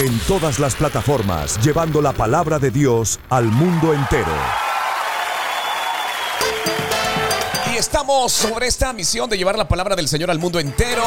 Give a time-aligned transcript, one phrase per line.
[0.00, 4.32] En todas las plataformas, llevando la palabra de Dios al mundo entero.
[7.72, 11.04] Y estamos sobre esta misión de llevar la palabra del Señor al mundo entero.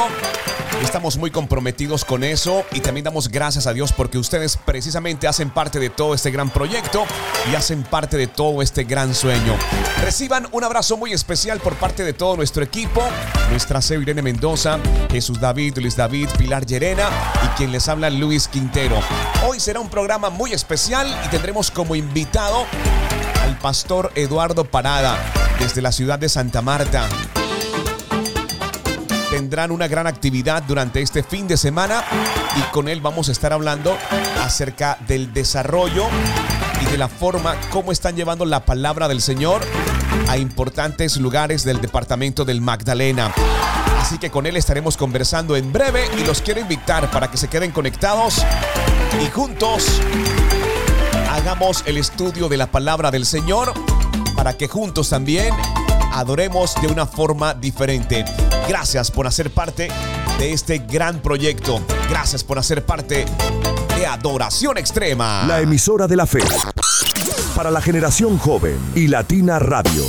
[0.83, 5.49] Estamos muy comprometidos con eso y también damos gracias a Dios porque ustedes precisamente hacen
[5.49, 7.05] parte de todo este gran proyecto
[7.51, 9.55] y hacen parte de todo este gran sueño.
[10.01, 13.01] Reciban un abrazo muy especial por parte de todo nuestro equipo,
[13.49, 14.79] nuestra CEO Irene Mendoza,
[15.11, 17.09] Jesús David, Luis David, Pilar Llerena
[17.43, 18.99] y quien les habla Luis Quintero.
[19.47, 22.65] Hoy será un programa muy especial y tendremos como invitado
[23.43, 25.17] al pastor Eduardo Parada
[25.59, 27.07] desde la ciudad de Santa Marta
[29.35, 32.05] tendrán una gran actividad durante este fin de semana
[32.55, 33.97] y con él vamos a estar hablando
[34.41, 36.05] acerca del desarrollo
[36.81, 39.61] y de la forma como están llevando la palabra del Señor
[40.29, 43.33] a importantes lugares del departamento del Magdalena.
[43.99, 47.49] Así que con él estaremos conversando en breve y los quiero invitar para que se
[47.49, 48.41] queden conectados
[49.21, 49.99] y juntos
[51.29, 53.73] hagamos el estudio de la palabra del Señor
[54.33, 55.53] para que juntos también
[56.15, 58.23] adoremos de una forma diferente.
[58.69, 59.89] Gracias por hacer parte
[60.39, 61.81] de este gran proyecto.
[62.09, 63.25] Gracias por hacer parte
[63.95, 65.43] de Adoración Extrema.
[65.45, 66.39] La emisora de la fe.
[67.53, 70.03] Para la generación joven y Latina Radio.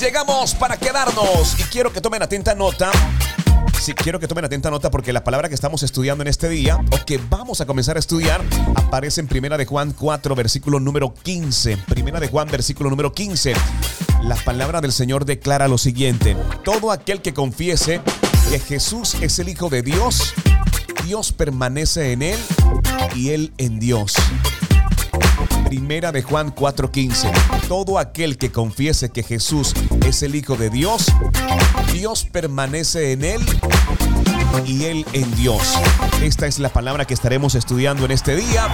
[0.00, 2.90] Llegamos para quedarnos y quiero que tomen atenta nota
[3.82, 6.78] Sí, quiero que tomen atenta nota porque la palabra que estamos estudiando en este día,
[6.92, 8.40] o que vamos a comenzar a estudiar,
[8.76, 11.78] aparece en Primera de Juan 4, versículo número 15.
[11.88, 13.54] Primera de Juan, versículo número 15.
[14.22, 16.36] La palabra del Señor declara lo siguiente.
[16.64, 18.00] Todo aquel que confiese
[18.50, 20.34] que Jesús es el Hijo de Dios,
[21.04, 22.38] Dios permanece en él
[23.16, 24.14] y él en Dios.
[25.66, 27.32] Primera de Juan 4:15.
[27.66, 29.74] Todo aquel que confiese que Jesús
[30.06, 31.06] es el Hijo de Dios,
[31.92, 33.40] Dios permanece en él
[34.66, 35.74] y él en Dios.
[36.22, 38.68] Esta es la palabra que estaremos estudiando en este día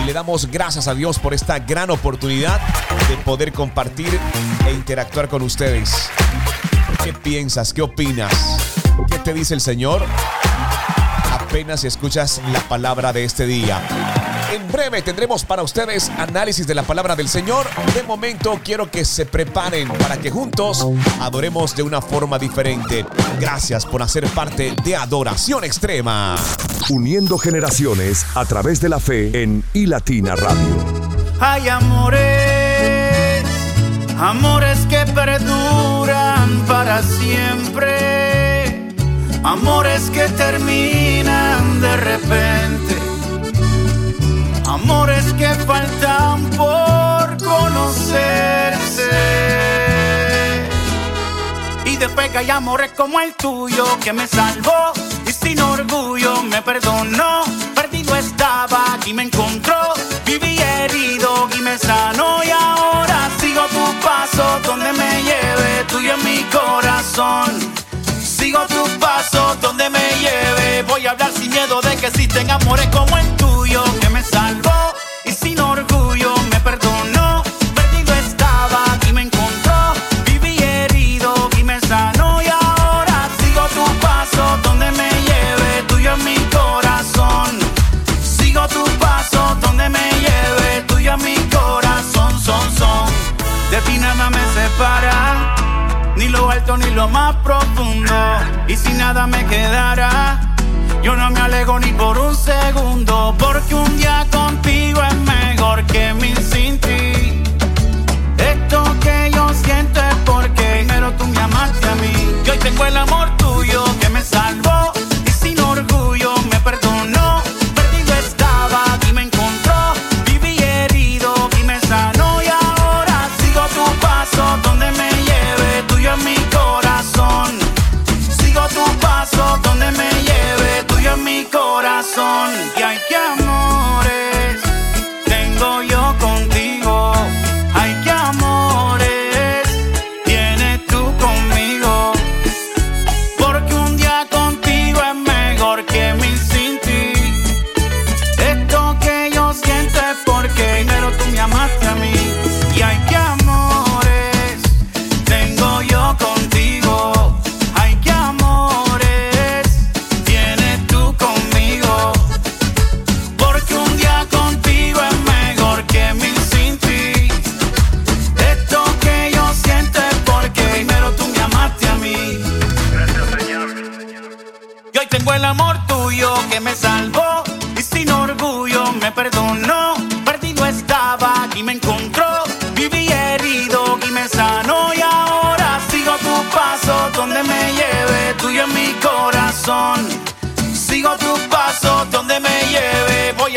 [0.00, 2.60] y le damos gracias a Dios por esta gran oportunidad
[3.08, 4.18] de poder compartir
[4.66, 6.10] e interactuar con ustedes.
[7.04, 7.72] ¿Qué piensas?
[7.72, 8.32] ¿Qué opinas?
[9.10, 10.02] ¿Qué te dice el Señor?
[11.32, 13.80] Apenas escuchas la palabra de este día.
[14.50, 17.68] En breve tendremos para ustedes análisis de la palabra del Señor.
[17.94, 20.84] De momento quiero que se preparen para que juntos
[21.20, 23.06] adoremos de una forma diferente.
[23.38, 26.34] Gracias por hacer parte de Adoración Extrema.
[26.88, 30.76] Uniendo generaciones a través de la fe en iLatina Radio.
[31.38, 33.44] Hay amores,
[34.18, 38.88] amores que perduran para siempre,
[39.44, 42.89] amores que terminan de repente
[44.70, 49.10] amores que faltan por conocerse.
[51.84, 54.92] Y después hay amores como el tuyo que me salvó
[55.26, 57.42] y sin orgullo me perdonó.
[57.74, 59.94] Perdido estaba y me encontró,
[60.24, 66.24] viví herido y me sanó y ahora sigo tu paso donde me lleve, tuyo en
[66.24, 67.50] mi corazón.
[68.22, 70.82] Sigo tu paso donde me lleve.
[70.84, 73.39] Voy a hablar sin miedo de que existen amores como el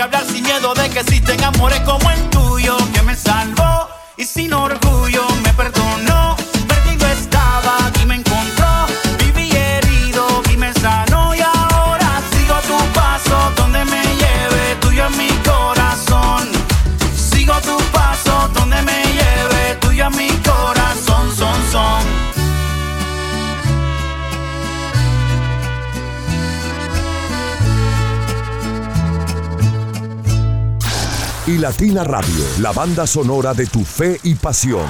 [0.03, 2.82] hablar sin miedo de que existen amores como el tuyo
[31.63, 34.85] Latina Radio, la banda sonora de tu fe y pasión.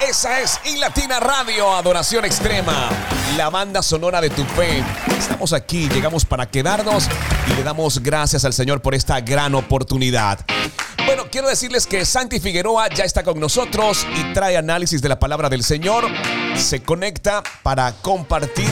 [0.00, 2.88] Esa es Y Latina Radio, Adoración Extrema,
[3.36, 4.82] la banda sonora de tu fe.
[5.18, 7.06] Estamos aquí, llegamos para quedarnos
[7.50, 10.38] y le damos gracias al Señor por esta gran oportunidad.
[11.04, 15.18] Bueno, quiero decirles que Santi Figueroa ya está con nosotros y trae análisis de la
[15.18, 16.06] palabra del Señor.
[16.56, 18.70] Se conecta para compartir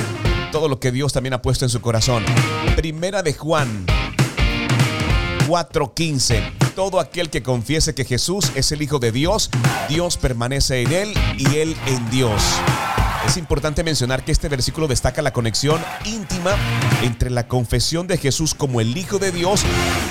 [0.50, 2.24] todo lo que Dios también ha puesto en su corazón.
[2.74, 3.84] Primera de Juan
[5.46, 6.61] 4:15.
[6.74, 9.50] Todo aquel que confiese que Jesús es el Hijo de Dios,
[9.90, 12.42] Dios permanece en él y él en Dios.
[13.26, 16.52] Es importante mencionar que este versículo destaca la conexión íntima
[17.02, 19.62] entre la confesión de Jesús como el Hijo de Dios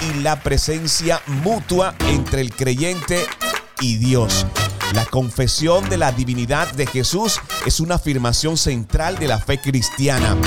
[0.09, 3.25] y la presencia mutua entre el creyente
[3.79, 4.45] y Dios.
[4.93, 10.37] La confesión de la divinidad de Jesús es una afirmación central de la fe cristiana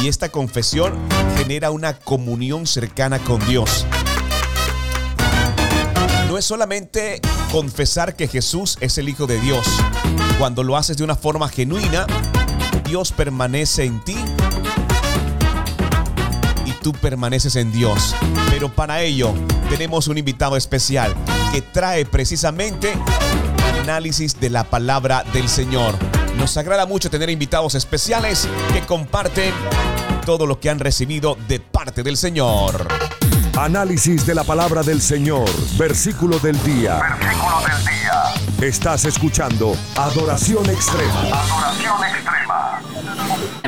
[0.00, 0.94] y esta confesión
[1.36, 3.84] genera una comunión cercana con Dios.
[6.40, 7.20] Es solamente
[7.52, 9.66] confesar que Jesús es el Hijo de Dios.
[10.38, 12.06] Cuando lo haces de una forma genuina,
[12.86, 14.16] Dios permanece en ti
[16.64, 18.14] y tú permaneces en Dios.
[18.48, 19.34] Pero para ello
[19.68, 21.14] tenemos un invitado especial
[21.52, 22.94] que trae precisamente
[23.82, 25.94] análisis de la palabra del Señor.
[26.38, 29.52] Nos agrada mucho tener invitados especiales que comparten
[30.24, 32.88] todo lo que han recibido de parte del Señor.
[33.60, 35.46] Análisis de la palabra del Señor,
[35.78, 36.98] versículo del día.
[36.98, 38.66] Versículo del día.
[38.66, 41.20] Estás escuchando Adoración Extrema.
[41.20, 42.80] Adoración extrema.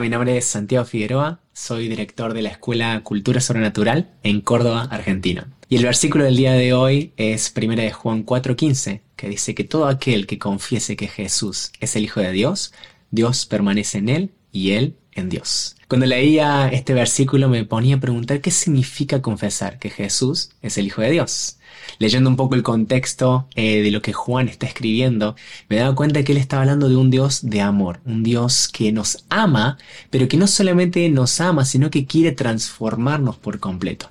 [0.00, 5.46] Mi nombre es Santiago Figueroa, soy director de la Escuela Cultura Sobrenatural en Córdoba, Argentina.
[5.68, 9.64] Y el versículo del día de hoy es 1 de Juan 4:15, que dice que
[9.64, 12.72] todo aquel que confiese que Jesús es el Hijo de Dios,
[13.10, 15.76] Dios permanece en él y él Dios.
[15.88, 20.86] Cuando leía este versículo me ponía a preguntar qué significa confesar que Jesús es el
[20.86, 21.58] Hijo de Dios.
[21.98, 25.36] Leyendo un poco el contexto eh, de lo que Juan está escribiendo,
[25.68, 28.92] me daba cuenta que él estaba hablando de un Dios de amor, un Dios que
[28.92, 29.78] nos ama,
[30.10, 34.10] pero que no solamente nos ama, sino que quiere transformarnos por completo.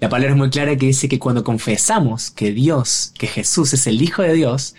[0.00, 3.86] La palabra es muy clara que dice que cuando confesamos que Dios, que Jesús es
[3.86, 4.74] el Hijo de Dios,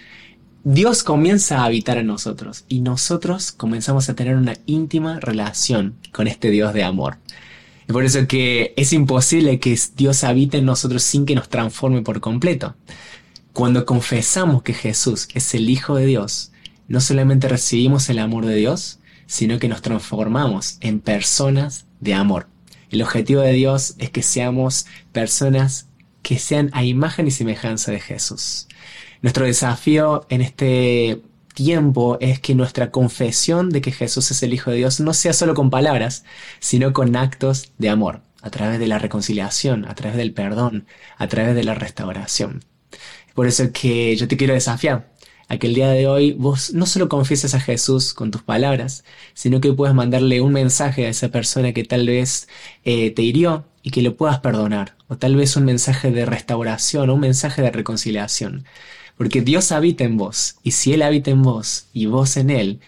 [0.65, 6.27] Dios comienza a habitar en nosotros y nosotros comenzamos a tener una íntima relación con
[6.27, 7.17] este Dios de amor.
[7.87, 12.01] Es por eso que es imposible que Dios habite en nosotros sin que nos transforme
[12.01, 12.75] por completo.
[13.53, 16.51] Cuando confesamos que Jesús es el Hijo de Dios,
[16.89, 22.47] no solamente recibimos el amor de Dios, sino que nos transformamos en personas de amor.
[22.91, 25.87] El objetivo de Dios es que seamos personas
[26.21, 28.67] que sean a imagen y semejanza de Jesús.
[29.21, 31.21] Nuestro desafío en este
[31.53, 35.33] tiempo es que nuestra confesión de que Jesús es el Hijo de Dios no sea
[35.33, 36.23] solo con palabras,
[36.59, 40.85] sino con actos de amor, a través de la reconciliación, a través del perdón,
[41.17, 42.63] a través de la restauración.
[43.33, 45.11] Por eso que yo te quiero desafiar
[45.49, 49.03] a que el día de hoy vos no solo confieses a Jesús con tus palabras,
[49.33, 52.47] sino que puedas mandarle un mensaje a esa persona que tal vez
[52.85, 57.09] eh, te hirió y que lo puedas perdonar, o tal vez un mensaje de restauración
[57.09, 58.65] un mensaje de reconciliación.
[59.19, 62.79] Porque Dios habita en vos, y si Él habita en vos y vos en Él,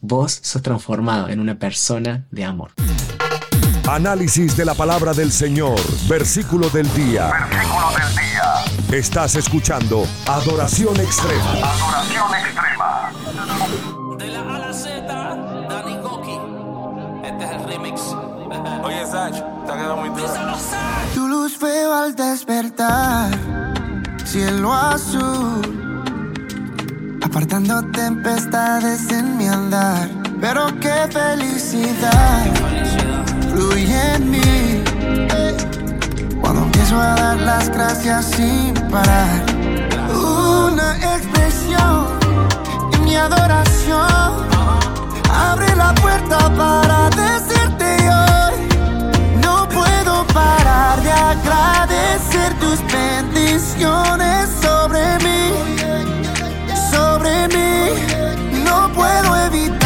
[0.00, 2.70] vos sos transformado en una persona de amor.
[3.88, 7.32] Análisis de la palabra del Señor, versículo del día.
[7.50, 8.96] Versículo del día.
[8.96, 11.50] Estás escuchando Adoración Extrema.
[11.50, 13.12] Adoración extrema.
[14.18, 15.04] De la A la Z,
[15.68, 17.26] Danny Goki.
[17.26, 18.00] Este es el remix.
[18.84, 19.34] Oye, Sach,
[19.66, 20.32] te ha quedado muy duro.
[21.12, 23.32] Tu luz veo al despertar,
[24.24, 25.62] cielo azul,
[27.22, 30.08] apartando tempestades en mi andar.
[30.40, 32.44] Pero qué felicidad
[33.50, 34.84] fluye en mí
[36.40, 39.44] cuando empiezo a dar las gracias sin parar.
[40.12, 42.06] Una expresión
[42.94, 44.32] en mi adoración
[45.30, 48.31] abre la puerta para decirte hoy.
[50.82, 55.54] De agradecer tus bendiciones sobre mí,
[56.90, 58.64] sobre mí.
[58.64, 59.81] No puedo evitar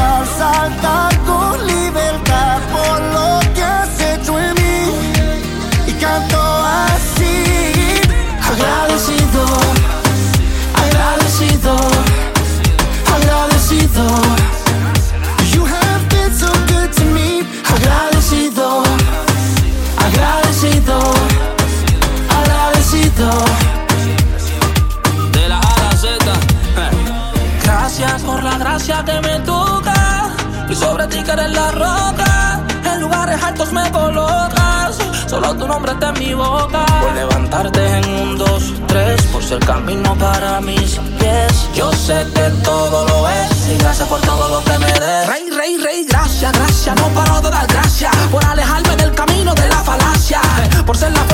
[35.26, 36.86] Solo tu nombre está en mi boca.
[37.02, 39.20] Por levantarte en un, dos, tres.
[39.32, 41.68] Por ser camino para mis pies.
[41.74, 43.68] Yo sé que todo lo es.
[43.68, 45.26] Y gracias por todo lo que me des.
[45.26, 46.96] Rey, rey, rey, gracias, gracias.
[46.96, 48.14] No paro de dar gracias.
[48.30, 50.40] Por alejarme del camino de la falacia.
[50.86, 51.25] Por ser la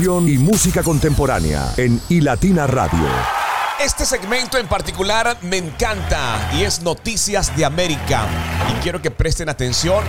[0.00, 3.04] Y música contemporánea en iLatina Radio.
[3.84, 8.24] Este segmento en particular me encanta y es Noticias de América.
[8.70, 10.04] Y quiero que presten atención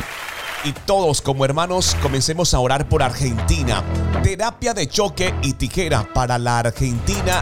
[0.63, 3.84] y todos como hermanos comencemos a orar por Argentina.
[4.22, 7.41] Terapia de choque y tijera para la Argentina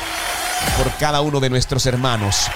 [0.77, 2.47] por cada uno de nuestros hermanos.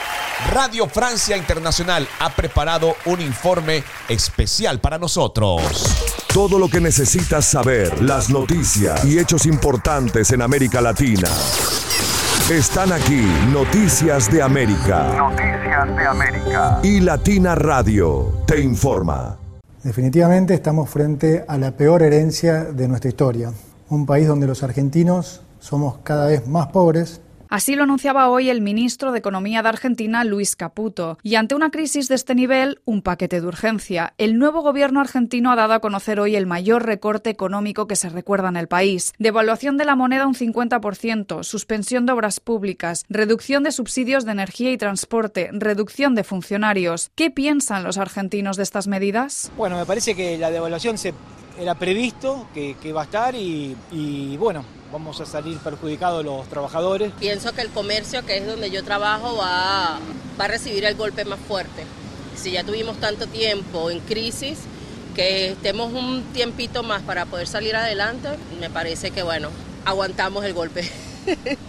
[0.53, 5.63] Radio Francia Internacional ha preparado un informe especial para nosotros.
[6.33, 11.29] Todo lo que necesitas saber, las noticias y hechos importantes en América Latina.
[12.51, 16.81] Están aquí Noticias de América Noticias de América.
[16.83, 19.39] y Latina Radio te informa.
[19.83, 23.53] Definitivamente estamos frente a la peor herencia de nuestra historia,
[23.89, 27.21] un país donde los argentinos somos cada vez más pobres
[27.55, 31.19] Así lo anunciaba hoy el ministro de Economía de Argentina, Luis Caputo.
[31.23, 34.13] Y ante una crisis de este nivel, un paquete de urgencia.
[34.19, 38.09] El nuevo gobierno argentino ha dado a conocer hoy el mayor recorte económico que se
[38.09, 39.13] recuerda en el país.
[39.21, 44.73] Devaluación de la moneda un 50%, suspensión de obras públicas, reducción de subsidios de energía
[44.73, 47.13] y transporte, reducción de funcionarios.
[47.15, 49.53] ¿Qué piensan los argentinos de estas medidas?
[49.57, 51.15] Bueno, me parece que la devaluación se
[51.59, 56.49] era previsto que, que va a estar y, y, bueno, vamos a salir perjudicados los
[56.49, 57.13] trabajadores.
[57.19, 59.99] Pienso que el comercio, que es donde yo trabajo, va,
[60.39, 61.85] va a recibir el golpe más fuerte.
[62.37, 64.59] Si ya tuvimos tanto tiempo en crisis,
[65.15, 68.29] que estemos un tiempito más para poder salir adelante,
[68.61, 69.49] me parece que bueno,
[69.85, 70.89] aguantamos el golpe.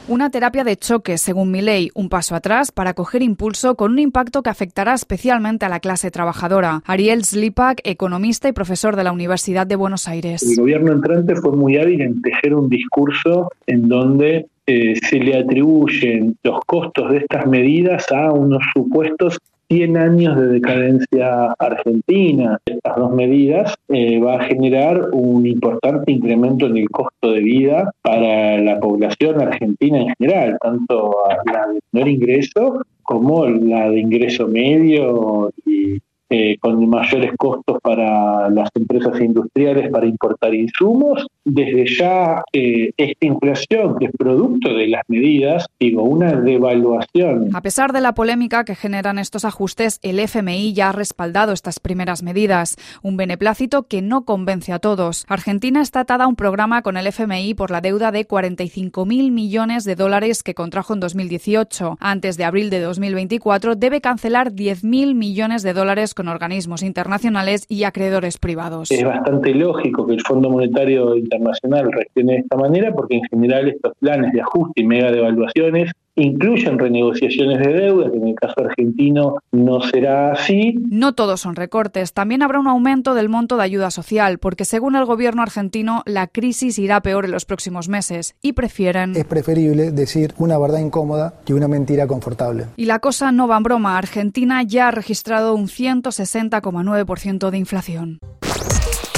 [0.07, 4.43] Una terapia de choque, según ley, un paso atrás para coger impulso con un impacto
[4.43, 6.81] que afectará especialmente a la clase trabajadora.
[6.85, 10.43] Ariel Slipak, economista y profesor de la Universidad de Buenos Aires.
[10.43, 15.37] El gobierno entrante fue muy hábil en tejer un discurso en donde eh, se le
[15.37, 19.37] atribuyen los costos de estas medidas a unos supuestos
[19.69, 22.59] 100 años de decadencia argentina.
[22.65, 27.91] Estas dos medidas eh, va a generar un importante incremento en el costo de vida
[28.01, 31.15] para la población argentina en general, tanto
[31.51, 35.99] la de menor ingreso como la de ingreso medio y
[36.37, 41.25] eh, con mayores costos para las empresas industriales para importar insumos.
[41.45, 47.55] Desde ya eh, esta inflación, que es producto de las medidas, digo, una devaluación.
[47.55, 51.79] A pesar de la polémica que generan estos ajustes, el FMI ya ha respaldado estas
[51.79, 55.23] primeras medidas, un beneplácito que no convence a todos.
[55.29, 59.85] Argentina está atada a un programa con el FMI por la deuda de 45.000 millones
[59.85, 61.97] de dólares que contrajo en 2018.
[62.01, 67.83] Antes de abril de 2024 debe cancelar 10.000 millones de dólares con organismos internacionales y
[67.83, 68.91] acreedores privados.
[68.91, 73.67] Es bastante lógico que el Fondo Monetario Internacional reaccione de esta manera porque en general
[73.69, 78.55] estos planes de ajuste y mega devaluaciones incluyen renegociaciones de deuda, que en el caso
[78.57, 80.75] argentino no será así.
[80.89, 84.95] No todos son recortes, también habrá un aumento del monto de ayuda social, porque según
[84.95, 89.15] el gobierno argentino la crisis irá peor en los próximos meses y prefieren...
[89.15, 92.67] Es preferible decir una verdad incómoda que una mentira confortable.
[92.77, 98.19] Y la cosa no va en broma, Argentina ya ha registrado un 160,9% de inflación.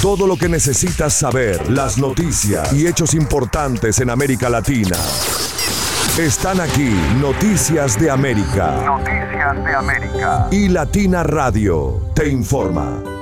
[0.00, 4.96] Todo lo que necesitas saber, las noticias y hechos importantes en América Latina.
[6.18, 8.72] Están aquí Noticias de América.
[8.84, 10.48] Noticias de América.
[10.50, 13.17] Y Latina Radio te informa.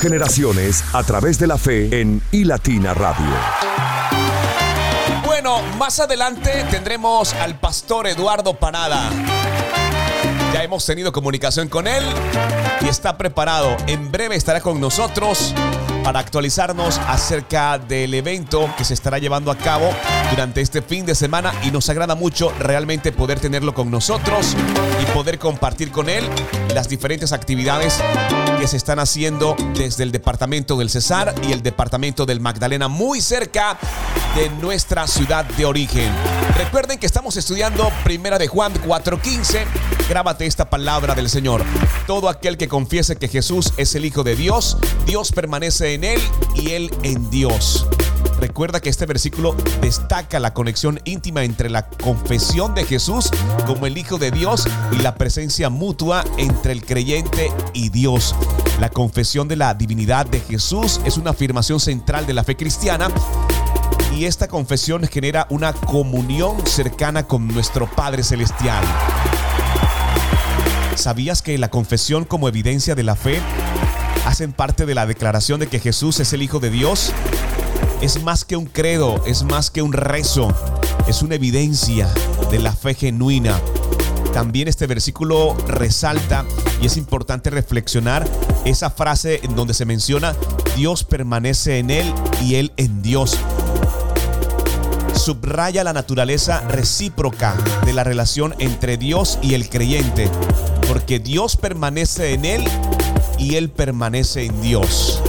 [0.00, 3.26] Generaciones a través de la fe en iLatina Radio.
[5.24, 9.10] Bueno, más adelante tendremos al pastor Eduardo Parada.
[10.52, 12.04] Ya hemos tenido comunicación con él
[12.80, 13.76] y está preparado.
[13.86, 15.54] En breve estará con nosotros
[16.04, 19.90] para actualizarnos acerca del evento que se estará llevando a cabo
[20.30, 24.56] durante este fin de semana y nos agrada mucho realmente poder tenerlo con nosotros
[25.00, 26.24] y poder compartir con él
[26.74, 28.00] las diferentes actividades
[28.62, 33.20] que se están haciendo desde el departamento del Cesar y el departamento del Magdalena, muy
[33.20, 33.76] cerca
[34.36, 36.08] de nuestra ciudad de origen.
[36.56, 39.64] Recuerden que estamos estudiando Primera de Juan 4:15.
[40.08, 41.64] Grábate esta palabra del Señor.
[42.06, 46.20] Todo aquel que confiese que Jesús es el Hijo de Dios, Dios permanece en él
[46.54, 47.88] y él en Dios.
[48.42, 53.30] Recuerda que este versículo destaca la conexión íntima entre la confesión de Jesús
[53.68, 58.34] como el Hijo de Dios y la presencia mutua entre el creyente y Dios.
[58.80, 63.10] La confesión de la divinidad de Jesús es una afirmación central de la fe cristiana
[64.12, 68.84] y esta confesión genera una comunión cercana con nuestro Padre Celestial.
[70.96, 73.40] ¿Sabías que la confesión como evidencia de la fe
[74.26, 77.12] hacen parte de la declaración de que Jesús es el Hijo de Dios?
[78.02, 80.52] Es más que un credo, es más que un rezo,
[81.06, 82.12] es una evidencia
[82.50, 83.60] de la fe genuina.
[84.34, 86.44] También este versículo resalta
[86.80, 88.26] y es importante reflexionar
[88.64, 90.34] esa frase en donde se menciona
[90.76, 92.12] Dios permanece en él
[92.42, 93.38] y él en Dios
[95.14, 100.28] subraya la naturaleza recíproca de la relación entre Dios y el creyente,
[100.88, 102.64] porque Dios permanece en él
[103.38, 105.21] y él permanece en Dios.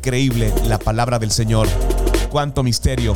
[0.00, 1.68] Increíble la palabra del Señor.
[2.30, 3.14] Cuánto misterio.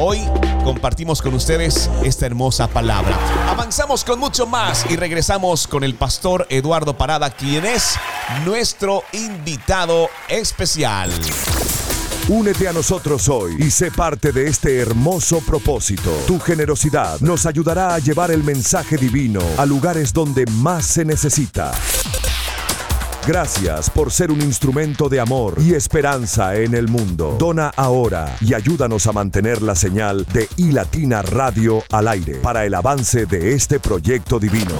[0.00, 0.18] Hoy
[0.64, 3.16] compartimos con ustedes esta hermosa palabra.
[3.48, 7.94] Avanzamos con mucho más y regresamos con el pastor Eduardo Parada, quien es
[8.44, 11.12] nuestro invitado especial.
[12.28, 16.10] Únete a nosotros hoy y sé parte de este hermoso propósito.
[16.26, 21.70] Tu generosidad nos ayudará a llevar el mensaje divino a lugares donde más se necesita.
[23.26, 27.36] Gracias por ser un instrumento de amor y esperanza en el mundo.
[27.38, 32.74] Dona ahora y ayúdanos a mantener la señal de iLatina Radio al aire para el
[32.74, 34.74] avance de este proyecto divino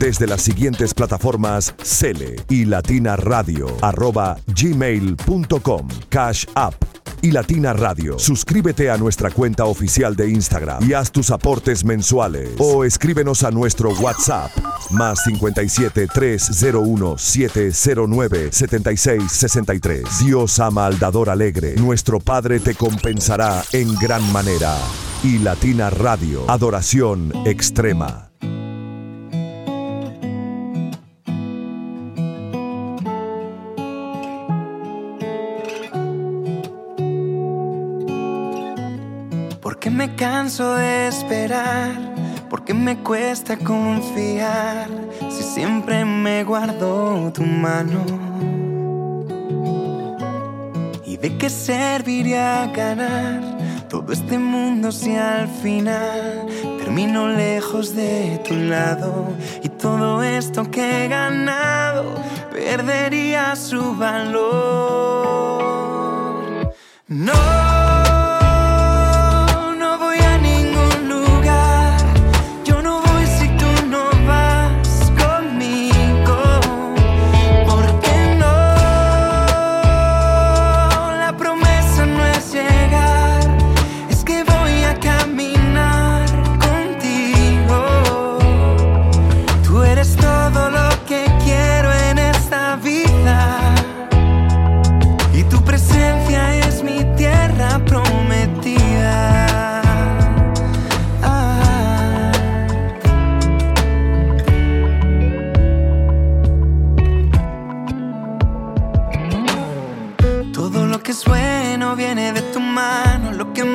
[0.00, 8.18] desde las siguientes plataformas Cele y Latina Radio, arroba gmail.com, Cash App y Latina Radio.
[8.18, 13.50] Suscríbete a nuestra cuenta oficial de Instagram y haz tus aportes mensuales o escríbenos a
[13.50, 14.50] nuestro WhatsApp
[14.90, 20.24] más 57 301 709 7663.
[20.24, 21.74] Dios ama al dador alegre.
[21.76, 24.76] Nuestro Padre te compensará en gran manera.
[25.22, 28.29] Y Latina Radio, adoración extrema.
[41.10, 41.92] Esperar,
[42.48, 44.88] porque me cuesta confiar,
[45.28, 48.04] si siempre me guardo tu mano.
[51.04, 56.46] ¿Y de qué serviría ganar todo este mundo si al final
[56.78, 59.34] termino lejos de tu lado?
[59.64, 62.14] Y todo esto que he ganado
[62.52, 64.30] perdería su valor.
[67.08, 67.69] No.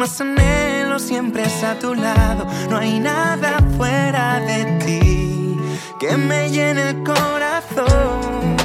[0.06, 2.46] Más anhelo siempre es a tu lado.
[2.70, 5.58] No hay nada fuera de ti
[6.00, 8.56] que me llene el corazón.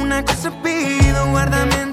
[0.00, 1.91] Una cosa pido, guárdame en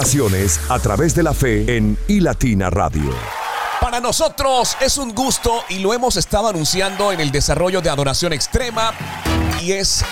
[0.00, 3.14] generaciones a través de la fe en iLatina Radio.
[3.80, 8.32] Para nosotros es un gusto y lo hemos estado anunciando en el desarrollo de Adoración
[8.32, 8.92] Extrema
[9.60, 10.04] y es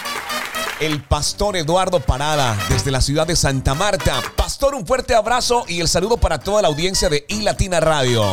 [0.80, 4.20] el pastor Eduardo Parada desde la ciudad de Santa Marta.
[4.36, 8.24] Pastor, un fuerte abrazo y el saludo para toda la audiencia de iLatina Radio.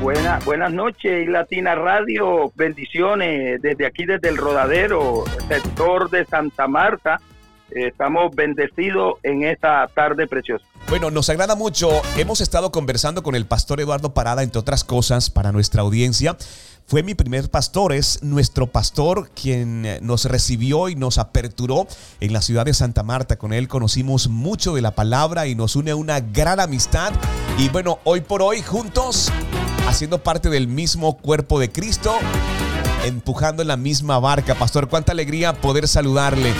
[0.00, 2.52] Buena, buenas noches, Latina Radio.
[2.54, 7.20] Bendiciones desde aquí, desde el Rodadero, sector de Santa Marta.
[7.74, 10.64] Estamos bendecidos en esta tarde preciosa.
[10.88, 11.90] Bueno, nos agrada mucho.
[12.16, 16.36] Hemos estado conversando con el pastor Eduardo Parada, entre otras cosas, para nuestra audiencia.
[16.86, 21.86] Fue mi primer pastor, es nuestro pastor quien nos recibió y nos aperturó
[22.20, 23.36] en la ciudad de Santa Marta.
[23.36, 27.12] Con él conocimos mucho de la palabra y nos une una gran amistad.
[27.58, 29.32] Y bueno, hoy por hoy juntos,
[29.88, 32.18] haciendo parte del mismo cuerpo de Cristo,
[33.04, 34.54] empujando en la misma barca.
[34.54, 36.52] Pastor, cuánta alegría poder saludarle.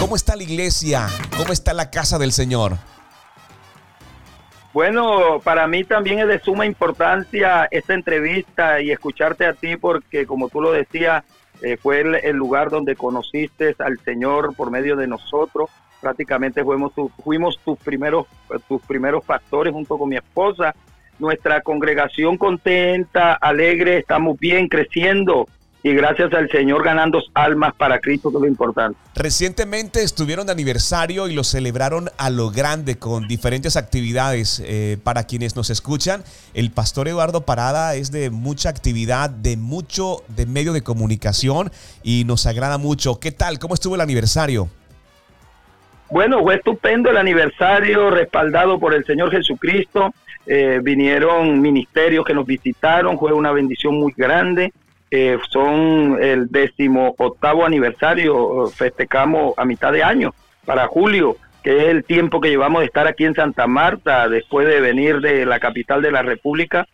[0.00, 1.06] ¿Cómo está la iglesia?
[1.36, 2.76] ¿Cómo está la casa del Señor?
[4.72, 10.26] Bueno, para mí también es de suma importancia esta entrevista y escucharte a ti porque,
[10.26, 11.24] como tú lo decías,
[11.62, 15.70] eh, fue el, lugar donde conociste al Señor por medio de nosotros.
[16.00, 18.26] Prácticamente fuimos, tus primeros,
[18.66, 20.74] tus primeros pastores junto con mi esposa.
[21.18, 25.46] Nuestra congregación contenta, alegre, estamos bien creciendo
[25.84, 28.96] y gracias al Señor ganando almas para Cristo, que es lo importante.
[29.16, 34.62] Recientemente estuvieron de aniversario y lo celebraron a lo grande con diferentes actividades.
[34.64, 36.22] Eh, para quienes nos escuchan,
[36.54, 41.72] el pastor Eduardo Parada es de mucha actividad, de mucho de medio de comunicación
[42.04, 43.18] y nos agrada mucho.
[43.18, 43.58] ¿Qué tal?
[43.58, 44.68] ¿Cómo estuvo el aniversario?
[46.10, 50.14] Bueno, fue estupendo el aniversario respaldado por el Señor Jesucristo.
[50.46, 54.72] Eh, vinieron ministerios que nos visitaron, fue una bendición muy grande
[55.50, 60.32] son el décimo octavo aniversario, festejamos a mitad de año,
[60.64, 64.66] para julio, que es el tiempo que llevamos de estar aquí en Santa Marta, después
[64.66, 66.86] de venir de la capital de la República.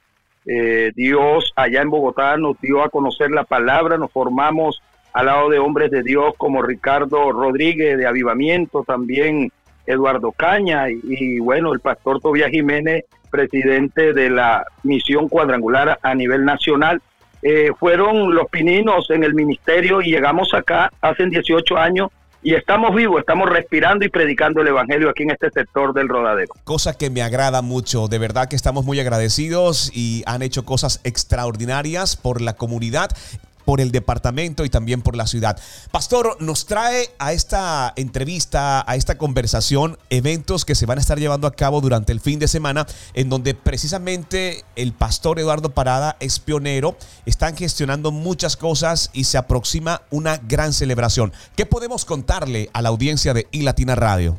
[0.47, 5.49] Eh, Dios allá en Bogotá nos dio a conocer la palabra, nos formamos al lado
[5.49, 9.53] de hombres de Dios como Ricardo Rodríguez de Avivamiento, también
[9.87, 16.15] Eduardo Caña y, y bueno, el pastor Tobias Jiménez, presidente de la misión cuadrangular a
[16.15, 17.01] nivel nacional
[17.42, 22.11] eh, fueron los pininos en el ministerio y llegamos acá hace 18 años
[22.42, 26.55] y estamos vivos, estamos respirando y predicando el Evangelio aquí en este sector del rodadero.
[26.64, 31.01] Cosa que me agrada mucho, de verdad que estamos muy agradecidos y han hecho cosas
[31.03, 33.11] extraordinarias por la comunidad
[33.69, 35.61] por el departamento y también por la ciudad.
[35.91, 41.19] Pastor, nos trae a esta entrevista, a esta conversación, eventos que se van a estar
[41.19, 46.17] llevando a cabo durante el fin de semana, en donde precisamente el pastor Eduardo Parada
[46.19, 51.35] es pionero, están gestionando muchas cosas y se aproxima una gran celebración.
[51.55, 54.39] ¿Qué podemos contarle a la audiencia de iLatina Radio?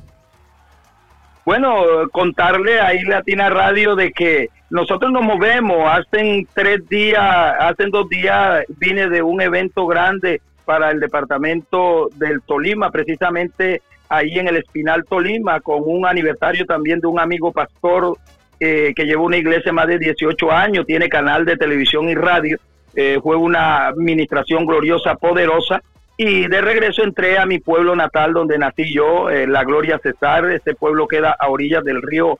[1.46, 1.76] Bueno,
[2.12, 8.64] contarle a iLatina Radio de que nosotros nos movemos, hace tres días, hace dos días
[8.78, 15.06] vine de un evento grande para el departamento del Tolima, precisamente ahí en el Espinal
[15.06, 18.16] Tolima, con un aniversario también de un amigo pastor
[18.60, 22.58] eh, que lleva una iglesia más de 18 años, tiene canal de televisión y radio,
[22.96, 25.82] eh, fue una administración gloriosa, poderosa,
[26.18, 30.52] y de regreso entré a mi pueblo natal donde nací yo, eh, la Gloria Cesar,
[30.52, 32.38] este pueblo queda a orillas del río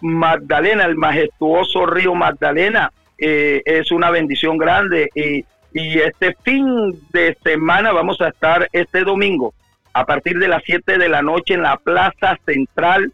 [0.00, 5.10] Magdalena, el majestuoso río Magdalena, eh, es una bendición grande.
[5.14, 9.54] Y, y, este fin de semana vamos a estar este domingo
[9.92, 13.12] a partir de las 7 de la noche en la Plaza Central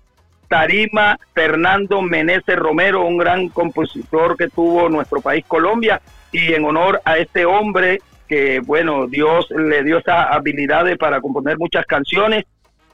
[0.49, 6.01] Tarima Fernando Meneses Romero, un gran compositor que tuvo nuestro país Colombia
[6.33, 11.59] y en honor a este hombre que bueno, Dios le dio esa habilidad para componer
[11.59, 12.45] muchas canciones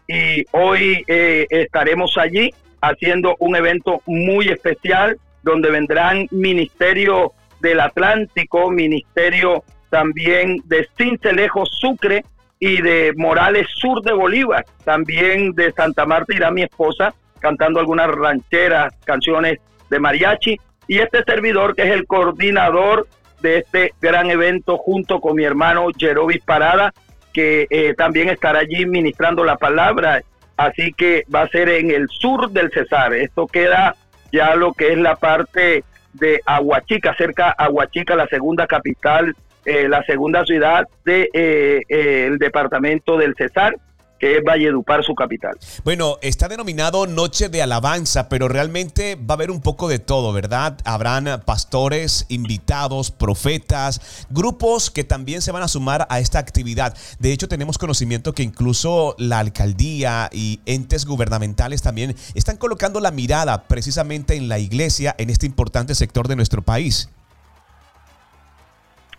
[0.07, 2.53] y hoy eh, estaremos allí
[2.83, 12.25] haciendo un evento muy especial donde vendrán Ministerio del Atlántico, Ministerio también de Cincelejo Sucre
[12.59, 14.65] y de Morales Sur de Bolívar.
[14.85, 19.59] También de Santa Marta irá mi esposa cantando algunas rancheras, canciones
[19.91, 20.57] de mariachi.
[20.87, 23.07] Y este servidor, que es el coordinador
[23.41, 26.93] de este gran evento, junto con mi hermano Jerovis Parada,
[27.33, 30.23] que eh, también estará allí ministrando la palabra
[30.57, 33.15] así que va a ser en el sur del Cesar.
[33.15, 33.97] Esto queda
[34.33, 35.85] ya lo que es la parte
[36.15, 39.35] de Aguachica, cerca a Aguachica, la segunda capital,
[39.65, 43.77] eh, la segunda ciudad del de, eh, eh, departamento del Cesar,
[44.23, 45.59] que es Valledupar su capital.
[45.83, 50.33] Bueno, está denominado Noche de Alabanza, pero realmente va a haber un poco de todo,
[50.33, 50.79] ¿verdad?
[50.85, 56.97] Habrán pastores, invitados, profetas, grupos que también se van a sumar a esta actividad.
[57.19, 63.11] De hecho, tenemos conocimiento que incluso la alcaldía y entes gubernamentales también están colocando la
[63.11, 67.11] mirada precisamente en la iglesia, en este importante sector de nuestro país.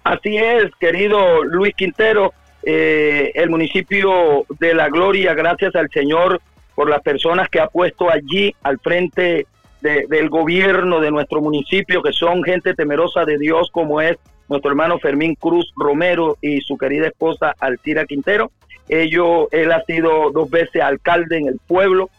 [0.05, 2.33] Así es, querido Luis Quintero
[2.65, 6.41] eh, el municipio de La Gloria, gracias al Señor
[6.75, 9.47] por las personas que ha puesto allí al frente
[9.81, 14.97] del gobierno de nuestro municipio, que son gente temerosa de Dios, como es nuestro hermano
[14.97, 18.51] Fermín Cruz Romero y su querida esposa Altira Quintero.
[18.87, 22.09] Ello, él ha sido dos veces alcalde en el pueblo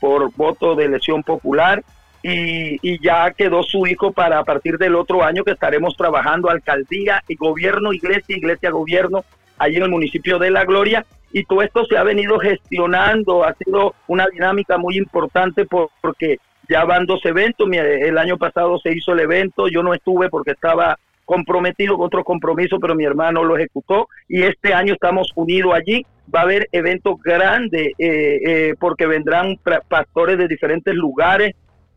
[0.00, 1.84] por voto de elección popular
[2.22, 6.48] y, y, ya quedó su hijo para a partir del otro año que estaremos trabajando
[6.48, 9.24] alcaldía y gobierno, iglesia, iglesia, gobierno
[9.60, 13.54] allí en el municipio de La Gloria y todo esto se ha venido gestionando, ha
[13.54, 19.12] sido una dinámica muy importante porque ya van dos eventos, el año pasado se hizo
[19.12, 23.56] el evento, yo no estuve porque estaba comprometido con otro compromiso, pero mi hermano lo
[23.56, 26.04] ejecutó y este año estamos unidos allí.
[26.32, 29.56] Va a haber eventos grandes eh, eh, porque vendrán
[29.88, 31.54] pastores de diferentes lugares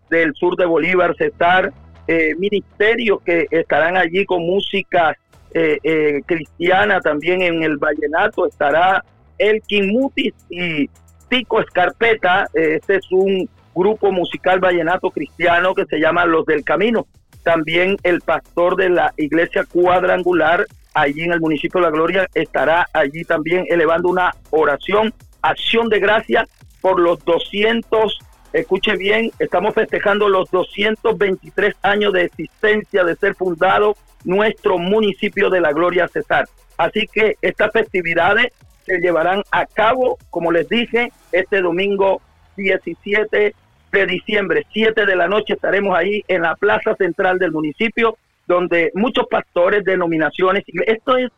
[0.09, 1.71] del sur de Bolívar, Cesar,
[2.07, 5.17] eh, ministerios que estarán allí con música
[5.53, 9.03] eh, eh, cristiana también en el vallenato estará
[9.37, 10.89] El Mutis y
[11.29, 12.47] Tico Escarpeta.
[12.53, 17.07] Este es un grupo musical vallenato cristiano que se llama Los del Camino.
[17.43, 22.87] También el pastor de la iglesia cuadrangular allí en el municipio de La Gloria estará
[22.93, 26.47] allí también elevando una oración, acción de gracia
[26.81, 28.19] por los 200,
[28.53, 35.59] escuche bien, estamos festejando los 223 años de existencia de ser fundado nuestro municipio de
[35.59, 36.45] la Gloria Cesar.
[36.77, 38.53] Así que estas festividades
[38.85, 42.21] se llevarán a cabo, como les dije, este domingo
[42.57, 43.55] 17
[43.91, 48.91] de diciembre, 7 de la noche, estaremos ahí en la plaza central del municipio, donde
[48.95, 51.31] muchos pastores, denominaciones, esto es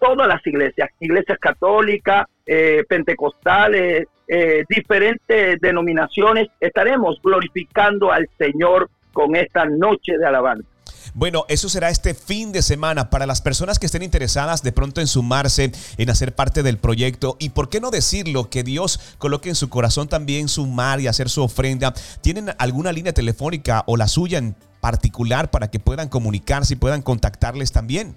[0.00, 9.34] todas las iglesias, iglesias católicas, eh, pentecostales, eh, diferentes denominaciones, estaremos glorificando al Señor con
[9.34, 10.68] esta noche de alabanza.
[11.14, 15.00] Bueno, eso será este fin de semana para las personas que estén interesadas de pronto
[15.00, 19.48] en sumarse, en hacer parte del proyecto y por qué no decirlo, que Dios coloque
[19.48, 21.92] en su corazón también sumar y hacer su ofrenda.
[22.20, 27.02] ¿Tienen alguna línea telefónica o la suya en particular para que puedan comunicarse y puedan
[27.02, 28.14] contactarles también?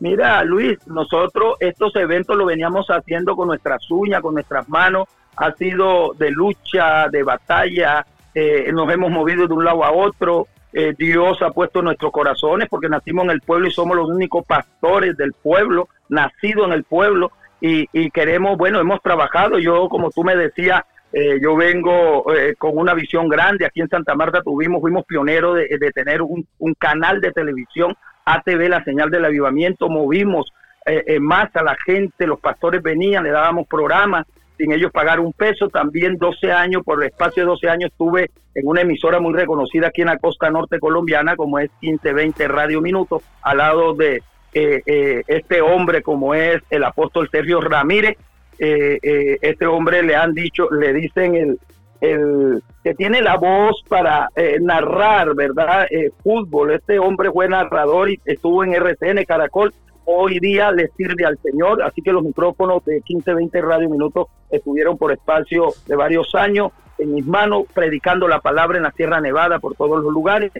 [0.00, 5.08] Mira, Luis, nosotros estos eventos lo veníamos haciendo con nuestras uñas, con nuestras manos.
[5.36, 8.06] Ha sido de lucha, de batalla.
[8.34, 10.46] Eh, nos hemos movido de un lado a otro.
[10.72, 14.44] Eh, Dios ha puesto nuestros corazones porque nacimos en el pueblo y somos los únicos
[14.46, 20.22] pastores del pueblo, nacidos en el pueblo y, queremos, bueno, hemos trabajado, yo como tú
[20.22, 20.82] me decías,
[21.12, 25.56] eh, yo vengo eh, con una visión grande, aquí en Santa Marta tuvimos, fuimos pioneros
[25.56, 26.46] de, tener un,
[26.78, 27.96] canal de televisión,
[28.34, 30.52] ATV, la señal del avivamiento, movimos
[31.20, 34.24] más a la gente, los pastores venían, le dábamos programas,
[34.58, 35.68] sin ellos pagar un peso.
[35.68, 39.88] También 12 años, por el espacio de 12 años, estuve en una emisora muy reconocida
[39.88, 44.22] aquí en la costa norte colombiana, como es 1520 Radio Minuto, al lado de
[44.52, 48.16] eh, eh, este hombre como es el apóstol Sergio Ramírez.
[48.58, 51.58] Eh, este hombre le han dicho, le dicen el,
[52.00, 54.28] el que tiene la voz para
[54.60, 55.86] narrar, ¿verdad?
[56.22, 56.72] fútbol.
[56.72, 59.72] Este hombre fue narrador y estuvo en RCN Caracol
[60.10, 64.28] hoy día le sirve al Señor, así que los micrófonos de 15, 20 radio minutos
[64.50, 69.20] estuvieron por espacio de varios años en mis manos, predicando la palabra en la Sierra
[69.20, 70.50] Nevada por todos los lugares.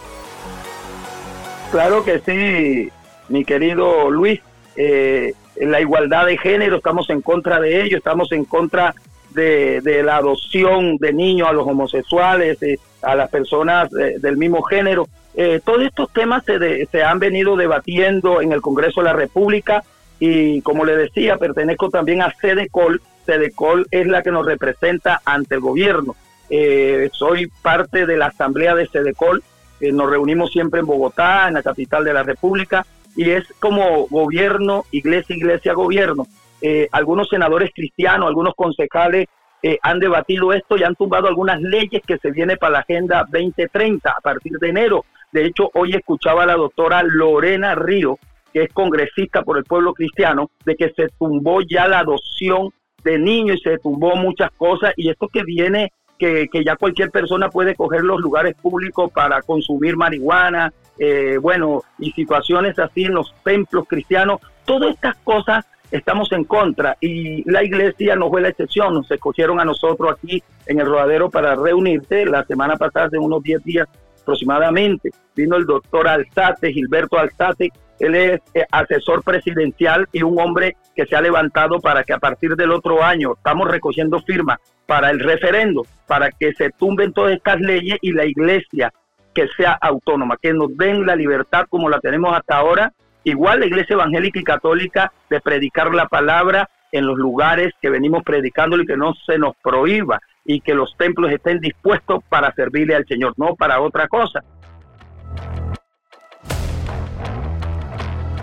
[1.70, 2.90] Claro que sí,
[3.28, 4.40] mi querido Luis.
[4.76, 8.94] Eh, la igualdad de género, estamos en contra de ello, estamos en contra
[9.30, 12.59] de, la adopción de niños a los homosexuales,
[13.07, 15.07] a las personas eh, del mismo género.
[15.35, 19.13] Eh, todos estos temas se, de- se han venido debatiendo en el Congreso de la
[19.13, 19.85] República
[20.19, 23.01] y como le decía, pertenezco también a SEDECOL.
[23.27, 26.17] SEDECOL es la que nos representa ante el gobierno.
[26.49, 29.43] Eh, soy parte de la asamblea de SEDECOL.
[29.81, 34.07] Eh, nos reunimos siempre en Bogotá, en la capital de la República, y es como
[34.09, 36.27] gobierno, iglesia, iglesia, gobierno.
[36.63, 39.27] Eh, algunos senadores cristianos, algunos concejales
[39.67, 43.27] eh, han debatido esto y han tumbado algunas leyes que se viene para la Agenda
[43.29, 45.05] 2030 a partir de enero.
[45.33, 48.17] De hecho, hoy escuchaba a la doctora Lorena Río,
[48.53, 52.71] que es congresista por el pueblo cristiano, de que se tumbó ya la adopción
[53.03, 57.11] de niños y se tumbó muchas cosas y esto que viene que, que ya cualquier
[57.11, 63.14] persona puede coger los lugares públicos para consumir marihuana, eh, bueno, y situaciones así en
[63.14, 68.49] los templos cristianos, todas estas cosas estamos en contra y la iglesia no fue la
[68.49, 73.18] excepción, nos escogieron a nosotros aquí en el rodadero para reunirse la semana pasada, hace
[73.18, 73.89] unos 10 días
[74.22, 80.76] aproximadamente, vino el doctor Alzate, Gilberto Alzate, él es eh, asesor presidencial y un hombre
[80.95, 85.11] que se ha levantado para que a partir del otro año estamos recogiendo firmas para
[85.11, 88.93] el referendo, para que se tumben todas estas leyes y la iglesia
[89.34, 92.93] que sea autónoma, que nos den la libertad como la tenemos hasta ahora,
[93.27, 98.22] igual la iglesia evangélica y católica de predicar la palabra en los lugares que venimos
[98.22, 102.95] predicando y que no se nos prohíba y que los templos estén dispuestos para servirle
[102.95, 104.45] al Señor, no para otra cosa.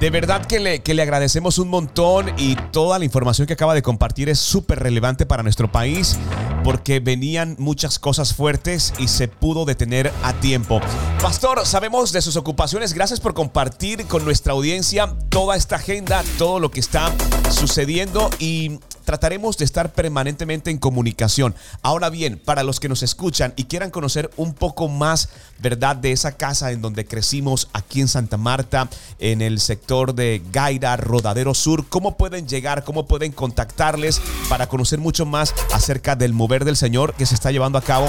[0.01, 3.73] De verdad que le, que le agradecemos un montón y toda la información que acaba
[3.73, 6.19] de compartir es súper relevante para nuestro país
[6.64, 10.80] porque venían muchas cosas fuertes y se pudo detener a tiempo.
[11.22, 12.93] Pastor, sabemos de sus ocupaciones.
[12.93, 17.11] Gracias por compartir con nuestra audiencia toda esta agenda, todo lo que está
[17.49, 21.55] sucediendo y trataremos de estar permanentemente en comunicación.
[21.81, 25.29] Ahora bien, para los que nos escuchan y quieran conocer un poco más,
[25.59, 28.89] ¿verdad?, de esa casa en donde crecimos aquí en Santa Marta,
[29.19, 32.83] en el sector de Gaira, Rodadero Sur, ¿cómo pueden llegar?
[32.83, 37.51] ¿Cómo pueden contactarles para conocer mucho más acerca del mover del Señor que se está
[37.51, 38.07] llevando a cabo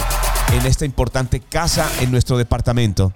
[0.53, 3.13] en esta importante casa en nuestro departamento?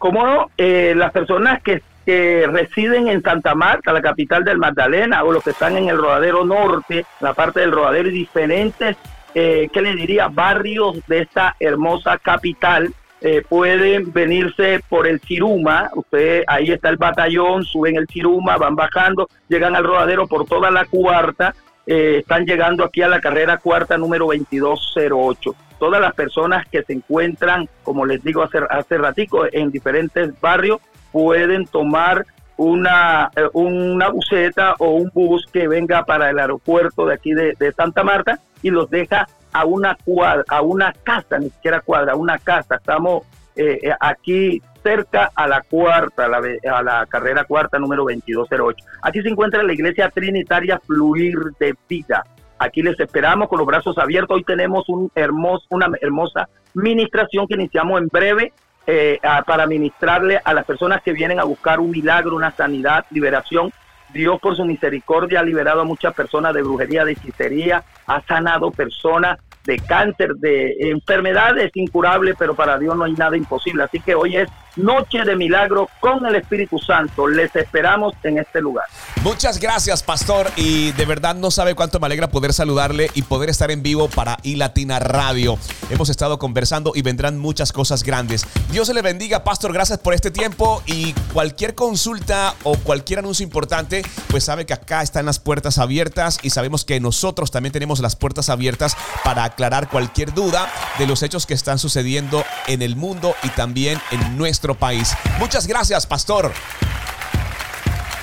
[0.00, 5.24] como no, eh, las personas que, que residen en Santa Marta, la capital del Magdalena,
[5.24, 8.96] o los que están en el Rodadero Norte, la parte del Rodadero y diferentes,
[9.34, 10.28] eh, ¿qué le diría?
[10.28, 16.96] Barrios de esta hermosa capital, eh, pueden venirse por el Ciruma, usted ahí está el
[16.96, 21.54] batallón, suben el Ciruma, van bajando, llegan al Rodadero por toda la cuarta,
[21.86, 26.92] eh, están llegando aquí a la carrera cuarta número 2208 todas las personas que se
[26.92, 30.78] encuentran, como les digo hace, hace ratico, en diferentes barrios,
[31.12, 37.14] pueden tomar una, eh, una buseta o un bus que venga para el aeropuerto de
[37.14, 41.80] aquí de, Santa Marta y los deja a una cuadra, a una casa, ni siquiera
[41.80, 42.76] cuadra, a una casa.
[42.76, 43.24] Estamos
[43.56, 48.84] eh, eh, aquí cerca a la cuarta, la, a la carrera cuarta número 2208.
[49.02, 52.24] Aquí se encuentra la iglesia trinitaria Fluir de Vida.
[52.58, 54.36] Aquí les esperamos con los brazos abiertos.
[54.36, 58.52] Hoy tenemos un hermoso, una hermosa ministración que iniciamos en breve
[58.86, 63.72] eh, para ministrarle a las personas que vienen a buscar un milagro, una sanidad, liberación.
[64.12, 68.70] Dios por su misericordia ha liberado a muchas personas de brujería, de hechicería, ha sanado
[68.72, 73.84] personas de cáncer, de enfermedades incurables, pero para Dios no hay nada imposible.
[73.84, 77.28] Así que hoy es noche de milagro con el Espíritu Santo.
[77.28, 78.84] Les esperamos en este lugar.
[79.22, 80.50] Muchas gracias, Pastor.
[80.56, 84.08] Y de verdad no sabe cuánto me alegra poder saludarle y poder estar en vivo
[84.08, 85.58] para iLatina Radio.
[85.90, 88.46] Hemos estado conversando y vendrán muchas cosas grandes.
[88.70, 89.72] Dios se le bendiga, Pastor.
[89.72, 90.82] Gracias por este tiempo.
[90.86, 96.38] Y cualquier consulta o cualquier anuncio importante, pues sabe que acá están las puertas abiertas
[96.42, 101.22] y sabemos que nosotros también tenemos las puertas abiertas para aclarar cualquier duda de los
[101.22, 105.14] hechos que están sucediendo en el mundo y también en nuestro país.
[105.38, 106.52] Muchas gracias, Pastor.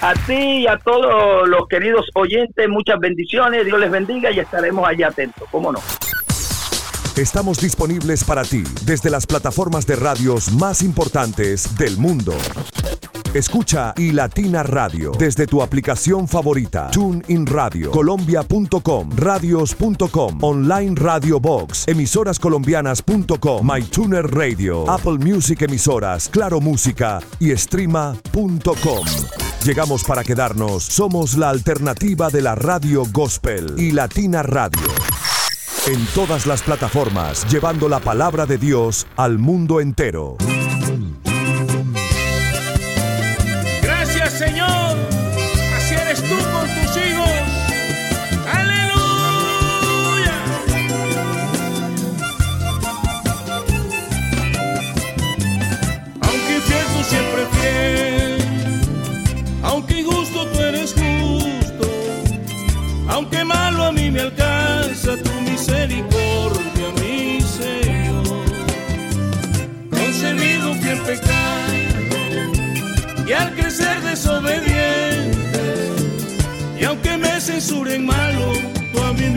[0.01, 3.65] A ti y a todos los queridos oyentes, muchas bendiciones.
[3.65, 5.47] Dios les bendiga y estaremos allí atentos.
[5.51, 5.79] ¿Cómo no?
[7.15, 12.33] Estamos disponibles para ti desde las plataformas de radios más importantes del mundo.
[13.37, 16.89] Escucha iLatina Radio desde tu aplicación favorita.
[16.89, 27.19] TuneIn Radio, Colombia.com, Radios.com, Online Radio Box, Emisorascolombianas.com, MyTuner Radio, Apple Music Emisoras, Claro Música
[27.39, 29.05] y Streama.com.
[29.63, 30.81] Llegamos para quedarnos.
[30.81, 34.87] Somos la alternativa de la radio gospel y Latina Radio.
[35.85, 40.37] En todas las plataformas, llevando la palabra de Dios al mundo entero.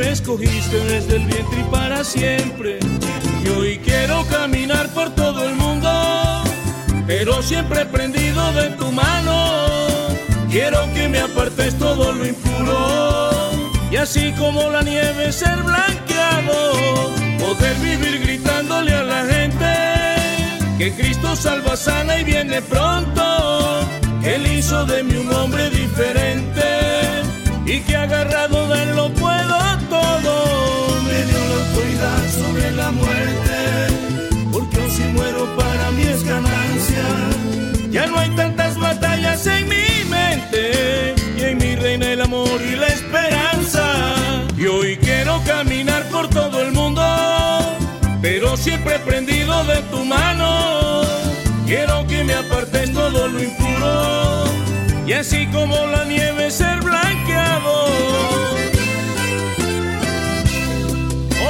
[0.01, 2.79] Me escogiste desde el vientre y para siempre.
[3.45, 5.91] Y hoy quiero caminar por todo el mundo,
[7.07, 9.67] pero siempre prendido de tu mano.
[10.51, 13.31] Quiero que me apartes todo lo impuro
[13.91, 19.67] y así como la nieve ser blanqueado, poder vivir gritándole a la gente
[20.79, 23.23] que Cristo salva, sana y viene pronto.
[24.25, 26.80] Él hizo de mí un hombre diferente
[27.71, 29.59] y que agarrado de él lo puedo
[29.89, 30.35] todo.
[31.07, 33.59] Me dio la autoridad sobre la muerte,
[34.53, 37.05] porque si muero para mí es ganancia.
[37.91, 42.75] Ya no hay tantas batallas en mi mente y en mi reina el amor y
[42.75, 43.85] la esperanza.
[44.57, 47.03] Y hoy quiero caminar por todo el mundo,
[48.21, 51.03] pero siempre prendido de tu mano.
[51.67, 54.41] Quiero que me apartes todo lo impuro
[55.11, 57.85] y así como la nieve ser blanqueado.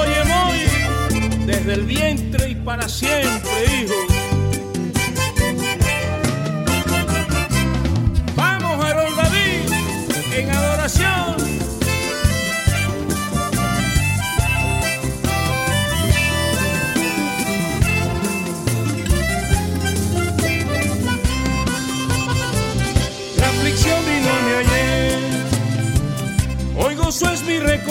[0.01, 3.51] Oye, voy desde el vientre y para siempre,
[3.83, 4.10] hijo.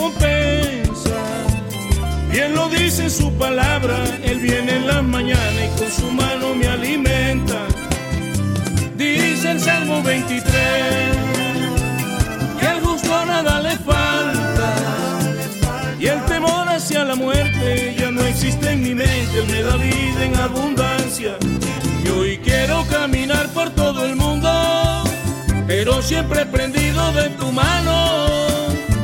[0.00, 1.20] Recompensa.
[2.30, 6.68] Bien lo dice su palabra, Él viene en la mañana y con su mano me
[6.68, 7.66] alimenta.
[8.96, 10.52] Dice el Salmo 23,
[12.60, 14.74] que al justo nada le falta.
[15.98, 19.76] Y el temor hacia la muerte ya no existe en mi mente, Él me da
[19.76, 21.36] vida en abundancia.
[22.04, 24.50] Y hoy quiero caminar por todo el mundo
[25.66, 28.49] pero siempre prendido de tu mano.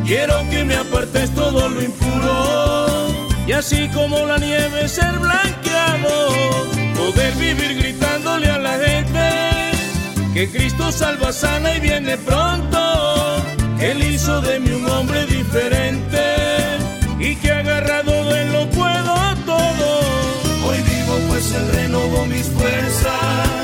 [0.07, 3.09] Quiero que me apartes todo lo impuro
[3.47, 9.31] y así como la nieve ser blanqueado, poder vivir gritándole a la gente
[10.33, 13.43] que Cristo salva, sana y viene pronto.
[13.81, 16.23] Él hizo de mí un hombre diferente
[17.19, 20.01] y que agarrado de él lo puedo todo.
[20.67, 23.57] Hoy vivo pues él renovó mis fuerzas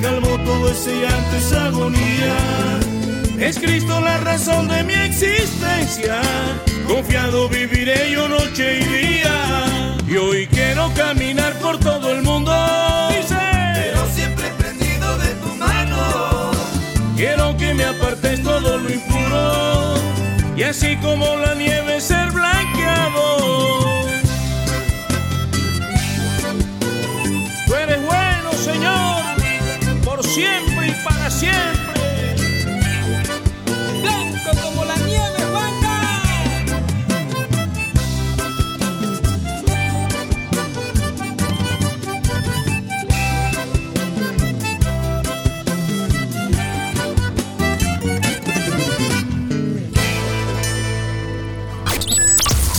[0.00, 2.99] calmó todo ese llanto, esa agonía.
[3.40, 6.20] Es Cristo la razón de mi existencia.
[6.86, 9.96] Confiado viviré yo noche y día.
[10.06, 12.52] Y hoy quiero caminar por todo el mundo.
[13.08, 13.38] Dice,
[13.74, 16.50] pero siempre prendido de tu mano.
[17.16, 19.94] Quiero que me apartes todo lo impuro.
[20.54, 24.04] Y así como la nieve ser blanqueado.
[27.66, 29.30] Tú eres bueno, Señor
[30.04, 31.89] por siempre y para siempre.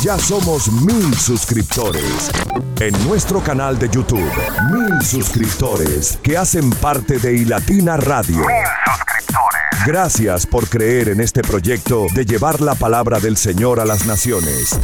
[0.04, 2.32] Ya somos mil suscriptores.
[2.80, 4.32] En nuestro canal de YouTube,
[4.72, 8.44] mil suscriptores que hacen parte de iLatina Radio.
[9.86, 14.80] Gracias por creer en este proyecto de llevar la palabra del Señor a las naciones.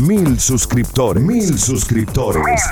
[0.00, 2.62] Mil suscriptores, mil suscriptores.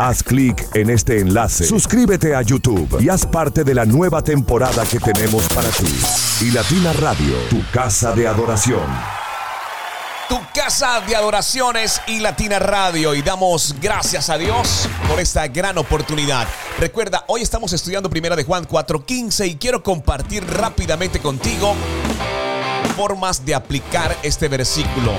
[0.00, 4.84] Haz clic en este enlace, suscríbete a YouTube y haz parte de la nueva temporada
[4.84, 6.44] que tenemos para ti.
[6.44, 9.17] Y Latina Radio, tu casa de adoración.
[10.28, 15.78] Tu casa de adoraciones y Latina Radio y damos gracias a Dios por esta gran
[15.78, 16.46] oportunidad.
[16.78, 21.74] Recuerda, hoy estamos estudiando Primera de Juan 4:15 y quiero compartir rápidamente contigo
[22.94, 25.12] formas de aplicar este versículo.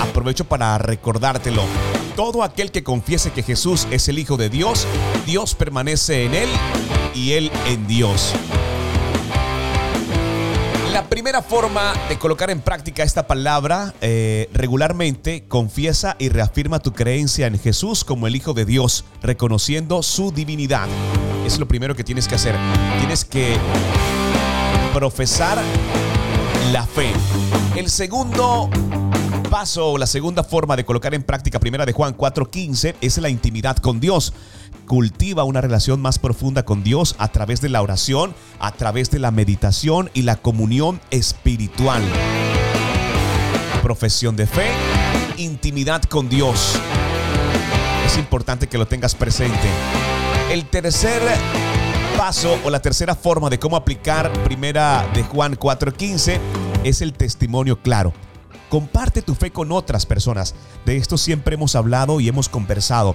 [0.00, 1.62] Aprovecho para recordártelo.
[2.16, 4.88] Todo aquel que confiese que Jesús es el Hijo de Dios,
[5.24, 6.48] Dios permanece en él
[7.14, 8.32] y él en Dios.
[10.92, 16.92] La primera forma de colocar en práctica esta palabra eh, regularmente confiesa y reafirma tu
[16.92, 20.88] creencia en Jesús como el Hijo de Dios, reconociendo su divinidad.
[21.44, 22.56] Es lo primero que tienes que hacer.
[22.98, 23.56] Tienes que
[24.94, 25.58] profesar
[26.72, 27.12] la fe.
[27.76, 28.70] El segundo
[29.50, 33.28] paso o la segunda forma de colocar en práctica primera de Juan 4:15 es la
[33.28, 34.32] intimidad con Dios.
[34.88, 39.18] Cultiva una relación más profunda con Dios a través de la oración, a través de
[39.18, 42.02] la meditación y la comunión espiritual.
[43.82, 44.66] Profesión de fe,
[45.36, 46.80] intimidad con Dios.
[48.06, 49.68] Es importante que lo tengas presente.
[50.50, 51.20] El tercer
[52.16, 56.40] paso o la tercera forma de cómo aplicar primera de Juan 4:15
[56.82, 58.14] es el testimonio claro.
[58.70, 60.54] Comparte tu fe con otras personas.
[60.86, 63.14] De esto siempre hemos hablado y hemos conversado.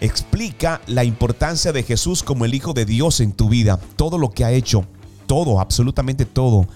[0.00, 3.78] Explica la importancia de Jesús como el Hijo de Dios en tu vida.
[3.96, 4.84] Todo lo que ha hecho.
[5.26, 6.66] Todo, absolutamente todo.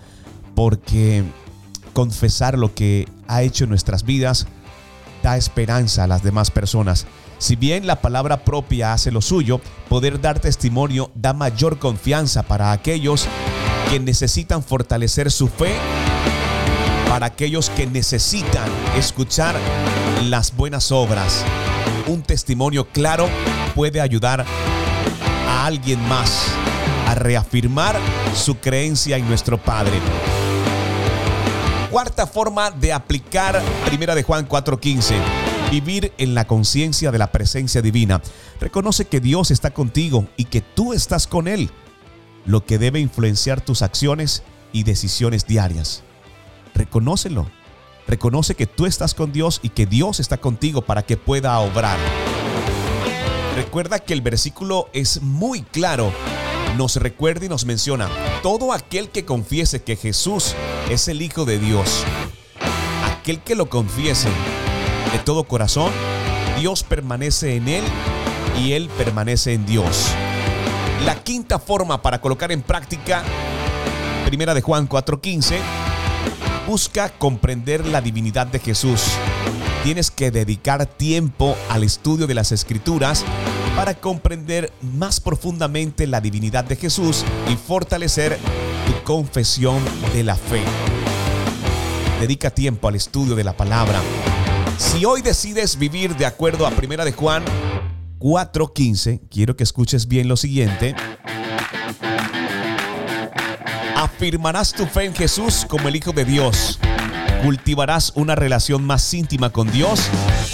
[0.55, 1.25] Porque
[1.93, 4.47] confesar lo que ha hecho en nuestras vidas
[5.23, 7.07] da esperanza a las demás personas.
[7.39, 12.73] Si bien la palabra propia hace lo suyo, poder dar testimonio da mayor confianza para
[12.73, 13.27] aquellos
[13.91, 15.75] que necesitan fortalecer su fe,
[17.09, 19.57] para aquellos que necesitan escuchar
[20.23, 21.45] las buenas obras.
[22.07, 23.29] Un testimonio claro
[23.75, 24.45] puede ayudar
[25.47, 26.47] a alguien más
[27.07, 27.99] a reafirmar
[28.35, 29.99] su creencia en nuestro Padre.
[31.91, 35.17] Cuarta forma de aplicar Primera de Juan 4:15.
[35.73, 38.23] Vivir en la conciencia de la presencia divina.
[38.61, 41.71] Reconoce que Dios está contigo y que tú estás con Él,
[42.45, 46.03] lo que debe influenciar tus acciones y decisiones diarias.
[46.75, 47.47] Reconócelo.
[48.11, 51.97] Reconoce que tú estás con Dios y que Dios está contigo para que pueda obrar.
[53.55, 56.13] Recuerda que el versículo es muy claro.
[56.77, 58.09] Nos recuerda y nos menciona,
[58.43, 60.57] todo aquel que confiese que Jesús
[60.91, 62.03] es el Hijo de Dios,
[63.17, 64.29] aquel que lo confiese
[65.13, 65.93] de todo corazón,
[66.59, 67.85] Dios permanece en él
[68.59, 70.09] y él permanece en Dios.
[71.07, 73.23] La quinta forma para colocar en práctica,
[74.27, 75.61] primera de Juan 4:15,
[76.71, 79.03] busca comprender la divinidad de Jesús.
[79.83, 83.25] Tienes que dedicar tiempo al estudio de las escrituras
[83.75, 88.39] para comprender más profundamente la divinidad de Jesús y fortalecer
[88.87, 89.83] tu confesión
[90.15, 90.63] de la fe.
[92.21, 94.01] Dedica tiempo al estudio de la palabra.
[94.79, 97.43] Si hoy decides vivir de acuerdo a Primera de Juan
[98.21, 100.95] 4:15, quiero que escuches bien lo siguiente.
[104.21, 106.79] Afirmarás tu fe en Jesús como el Hijo de Dios.
[107.43, 109.99] Cultivarás una relación más íntima con Dios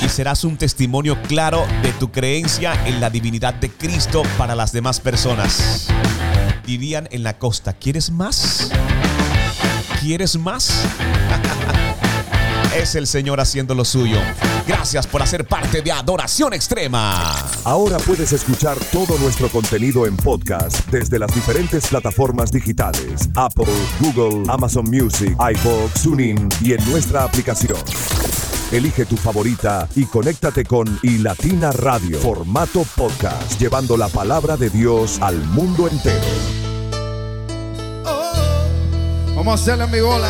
[0.04, 4.70] y serás un testimonio claro de tu creencia en la divinidad de Cristo para las
[4.70, 5.88] demás personas.
[6.64, 8.70] Dirían en la costa, ¿quieres más?
[10.00, 10.84] ¿Quieres más?
[12.76, 14.20] es el Señor haciendo lo suyo.
[14.66, 17.36] Gracias por hacer parte de Adoración Extrema.
[17.62, 24.42] Ahora puedes escuchar todo nuestro contenido en podcast desde las diferentes plataformas digitales: Apple, Google,
[24.52, 27.78] Amazon Music, iVoox, TuneIn y en nuestra aplicación.
[28.72, 35.18] Elige tu favorita y conéctate con iLatina Radio, formato podcast, llevando la palabra de Dios
[35.20, 36.20] al mundo entero.
[39.36, 40.28] Vamos a hacerle mi bola.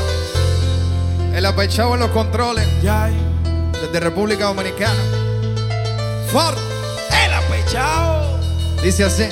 [1.34, 2.66] El apechado en los controles.
[3.82, 5.00] Desde República Dominicana.
[6.32, 6.56] Ford.
[7.24, 8.40] El apechado.
[8.82, 9.24] Dice así.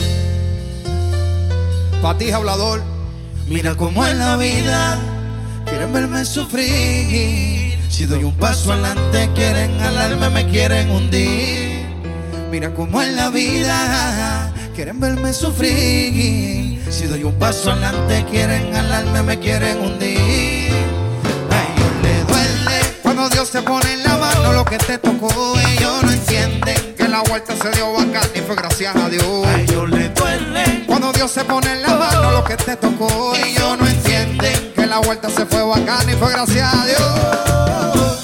[2.02, 2.94] Patija hablador.
[3.46, 4.98] Mira cómo es la vida,
[5.66, 7.78] quieren verme sufrir.
[7.90, 11.84] Si doy un paso adelante, quieren alarme, me quieren hundir.
[12.50, 16.82] Mira cómo es la vida, quieren verme sufrir.
[16.88, 20.53] Si doy un paso adelante, quieren alarme, me quieren hundir.
[23.34, 25.28] Dios se pone en la mano lo que te tocó,
[25.58, 29.46] ellos no entienden que la vuelta se dio bacán y fue gracias a Dios.
[29.46, 33.34] A ellos le duele Cuando Dios se pone en la mano lo que te tocó,
[33.34, 38.20] ellos no entienden que la vuelta se fue bacán y fue gracias a Dios.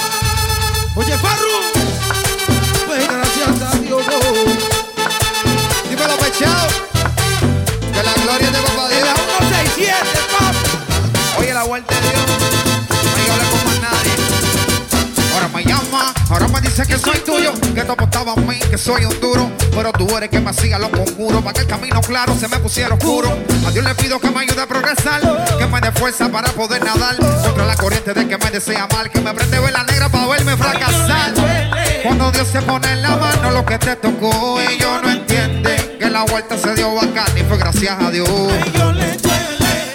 [0.94, 1.69] Oye, Farru,
[16.86, 19.50] que soy tuyo, que tú apostabas a mí, que soy un duro.
[19.74, 22.58] Pero tú eres que me hacía los conjuros, para que el camino claro se me
[22.58, 23.36] pusiera oscuro.
[23.66, 25.20] A Dios le pido que me ayude a progresar,
[25.58, 27.16] que me dé fuerza para poder nadar.
[27.16, 30.56] Contra la corriente de que me desea mal, que me prende vela negra para verme
[30.56, 31.34] fracasar.
[32.02, 36.10] Cuando Dios se pone en la mano lo que te tocó, ellos no entienden que
[36.10, 38.28] la vuelta se dio bacán y fue gracias a Dios.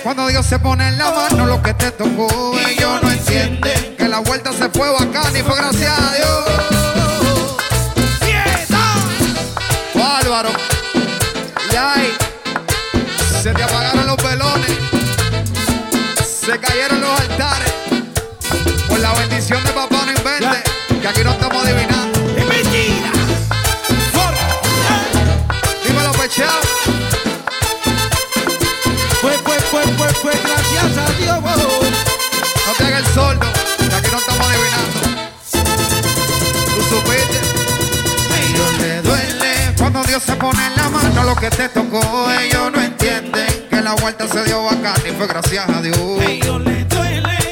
[0.03, 4.07] Cuando Dios se pone en la mano lo que te tocó, ellos no entienden que
[4.07, 6.24] la vuelta se fue bacán y fue gracias a Dios.
[41.39, 45.69] que te tocó, ellos no entienden que la vuelta se dio bacán y fue gracias
[45.69, 45.97] a Dios.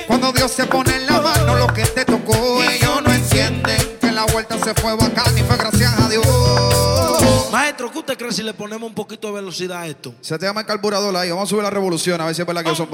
[0.08, 4.12] Cuando Dios se pone en la mano, lo que te tocó, ellos no entienden que
[4.12, 7.52] la vuelta se fue bacán y fue gracias a Dios.
[7.52, 10.14] Maestro, ¿qué usted cree si le ponemos un poquito de velocidad a esto?
[10.22, 11.30] Se te llama el carburador ahí.
[11.30, 12.90] Vamos a subir la revolución a ver si es verdad que Un, son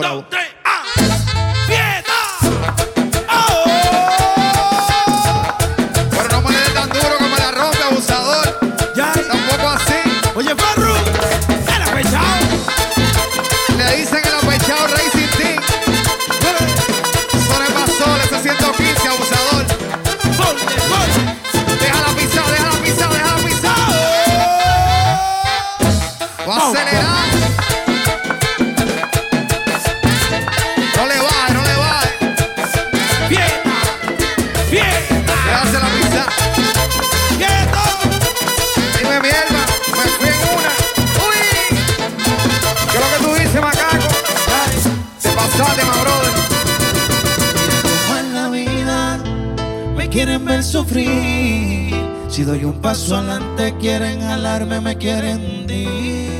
[52.39, 56.31] Si doy un paso adelante quieren alarme, me quieren hundir.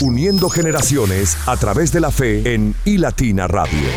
[0.00, 3.88] Uniendo generaciones a través de la fe en iLatina Radio.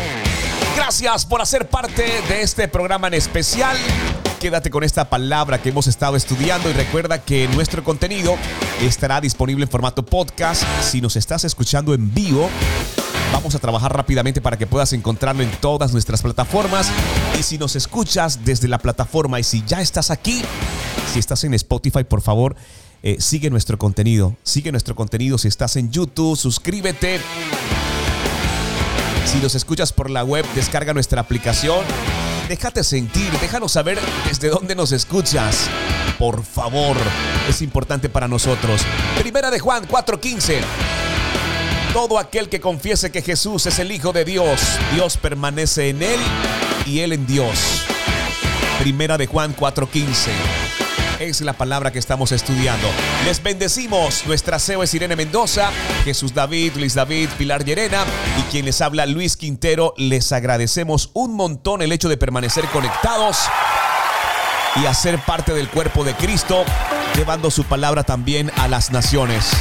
[0.74, 3.76] Gracias por hacer parte de este programa en especial.
[4.40, 8.34] Quédate con esta palabra que hemos estado estudiando y recuerda que nuestro contenido
[8.82, 10.64] estará disponible en formato podcast.
[10.82, 12.50] Si nos estás escuchando en vivo,
[13.34, 16.88] vamos a trabajar rápidamente para que puedas encontrarlo en todas nuestras plataformas.
[17.38, 20.42] Y si nos escuchas desde la plataforma y si ya estás aquí,
[21.12, 22.54] si estás en Spotify, por favor,
[23.02, 24.36] eh, sigue nuestro contenido.
[24.44, 25.36] Sigue nuestro contenido.
[25.36, 27.20] Si estás en YouTube, suscríbete.
[29.26, 31.84] Si nos escuchas por la web, descarga nuestra aplicación.
[32.48, 35.68] Déjate sentir, déjanos saber desde dónde nos escuchas.
[36.20, 36.96] Por favor,
[37.48, 38.82] es importante para nosotros.
[39.18, 40.93] Primera de Juan 4:15.
[41.94, 44.60] Todo aquel que confiese que Jesús es el Hijo de Dios,
[44.94, 46.18] Dios permanece en él
[46.86, 47.84] y él en Dios.
[48.80, 50.32] Primera de Juan 4:15
[51.20, 52.88] es la palabra que estamos estudiando.
[53.24, 54.26] Les bendecimos.
[54.26, 55.70] Nuestra CEO es Irene Mendoza,
[56.04, 58.04] Jesús David, Luis David, Pilar Llerena
[58.40, 59.94] y quien les habla Luis Quintero.
[59.96, 63.38] Les agradecemos un montón el hecho de permanecer conectados
[64.82, 66.64] y hacer parte del cuerpo de Cristo,
[67.14, 69.52] llevando su palabra también a las naciones.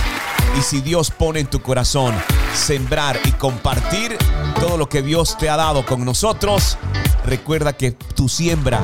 [0.58, 2.14] Y si Dios pone en tu corazón
[2.56, 4.18] sembrar y compartir
[4.60, 6.78] todo lo que Dios te ha dado con nosotros,
[7.26, 8.82] recuerda que tu siembra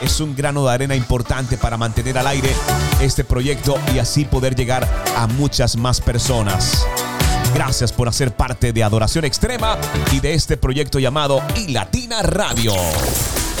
[0.00, 2.54] es un grano de arena importante para mantener al aire
[3.00, 6.86] este proyecto y así poder llegar a muchas más personas.
[7.54, 9.78] Gracias por hacer parte de Adoración Extrema
[10.12, 12.72] y de este proyecto llamado iLatina Radio.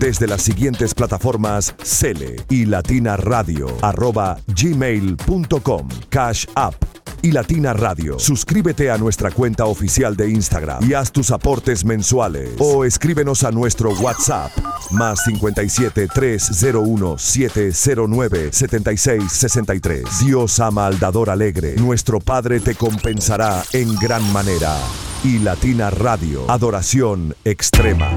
[0.00, 6.74] Desde las siguientes plataformas Cele y Latina Radio arroba gmail.com Cash App
[7.20, 8.18] y Latina Radio.
[8.18, 13.50] Suscríbete a nuestra cuenta oficial de Instagram y haz tus aportes mensuales o escríbenos a
[13.50, 14.50] nuestro WhatsApp
[14.92, 20.04] más 57 301 709 76 63.
[20.24, 21.74] Dios ama al dador alegre.
[21.76, 24.74] Nuestro Padre te compensará en gran manera.
[25.22, 28.08] Y Latina Radio, adoración extrema.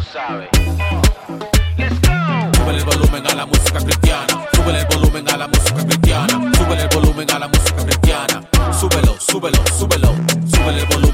[0.00, 0.48] Tú sabes.
[2.56, 4.46] Súbele el volumen a la música cristiana.
[4.52, 6.52] Súbele el volumen a la música cristiana.
[6.56, 8.42] Súbele el volumen a la música cristiana.
[8.78, 10.14] Súbelo, súbelo, súbelo.
[10.52, 11.09] Súbele el volumen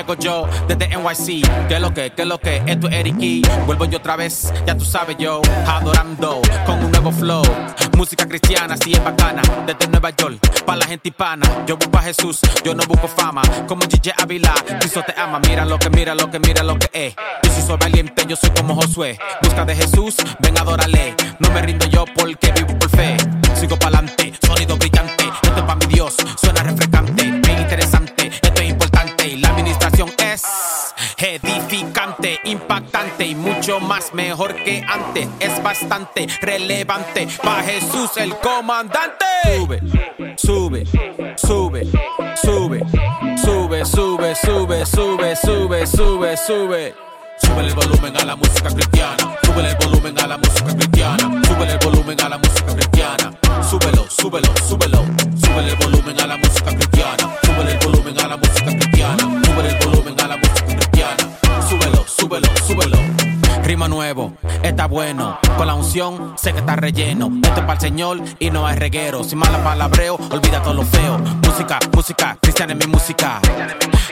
[0.00, 1.68] llego yo desde NYC.
[1.68, 2.10] ¿Qué lo que?
[2.10, 2.62] ¿Qué lo que?
[2.66, 3.16] Esto es Eric
[3.66, 5.42] Vuelvo yo otra vez, ya tú sabes yo.
[5.66, 7.42] Adorando con un nuevo flow.
[7.96, 9.42] Música cristiana, sí es bacana.
[9.66, 11.46] Desde Nueva York, pa' la gente hispana.
[11.66, 13.42] Yo busco a Jesús, yo no busco fama.
[13.66, 15.38] Como DJ Avila, Cristo te ama.
[15.46, 17.14] Mira lo que, mira lo que, mira lo que es.
[17.42, 19.18] Yo sí soy valiente, yo soy como Josué.
[19.42, 21.14] Busca de Jesús, ven adórale.
[21.40, 23.16] No me rindo yo porque vivo por fe.
[23.54, 25.24] Sigo pa'lante, sonido brillante.
[25.42, 27.19] Esto es pa' mi Dios, suena refrescante.
[31.18, 35.28] Edificante, impactante y mucho más mejor que antes.
[35.40, 39.26] Es bastante relevante pa' Jesús el comandante.
[39.56, 39.80] Sube,
[40.36, 40.86] sube,
[41.36, 41.84] sube,
[42.36, 42.80] sube,
[43.36, 47.09] sube, sube, sube, sube, sube, sube, sube.
[47.42, 49.36] Súbele el volumen a la música cristiana.
[49.42, 51.42] Súbele el volumen a la música cristiana.
[51.46, 53.32] Súbele el volumen a la música cristiana.
[53.68, 55.04] Súbelo, súbelo, súbelo.
[55.42, 57.36] Súbele el volumen a la música cristiana.
[57.42, 59.16] Súbele el volumen a la música cristiana.
[59.44, 60.79] Súbele el volumen Súbelo, súbelo, súbelo.
[63.70, 64.32] Rima nuevo,
[64.64, 65.38] está bueno.
[65.56, 67.30] Con la unción, sé que está relleno.
[67.40, 69.22] Esto es para el Señor y no hay reguero.
[69.22, 71.18] Sin mala palabreo, olvida todo lo feo.
[71.18, 73.40] Música, música, cristiana es mi música.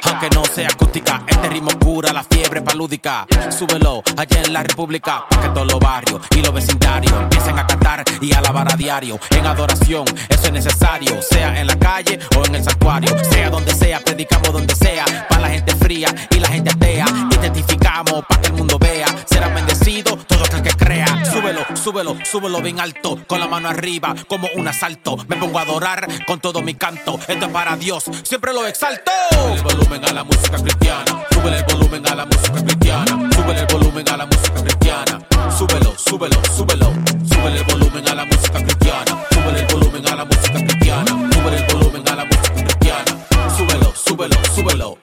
[0.04, 3.26] Aunque no sea acústica, este ritmo cura la fiebre palúdica.
[3.50, 7.66] Súbelo allá en la República, pa' que todos los barrios y los vecindarios empiecen a
[7.66, 9.18] cantar y a alabar a diario.
[9.30, 11.20] En adoración, eso es necesario.
[11.20, 13.10] Sea en la calle o en el santuario.
[13.28, 15.04] Sea donde sea, predicamos donde sea.
[15.28, 17.06] Para la gente fría y la gente atea.
[17.32, 19.06] Identificamos para que el mundo vea.
[19.38, 21.06] Será bendecido todo aquel que crea.
[21.24, 23.20] Súbelo, súbelo, súbelo bien alto.
[23.28, 25.16] Con la mano arriba, como un asalto.
[25.28, 27.20] Me pongo a adorar con todo mi canto.
[27.28, 29.12] Esto es para Dios, siempre lo exalto.
[29.30, 31.24] Súbele el volumen a la música cristiana.
[31.30, 33.30] Súbele el volumen a la música cristiana.
[33.32, 35.26] Súbele el volumen a la música cristiana.
[35.56, 36.92] Súbelo, súbelo, súbelo.
[37.30, 39.24] Súbele el volumen a la música cristiana.
[39.30, 41.30] Súbele el volumen a la música cristiana.
[41.32, 43.26] Súbele el volumen a la música cristiana.
[43.56, 44.98] Súbelo, súbelo, súbelo.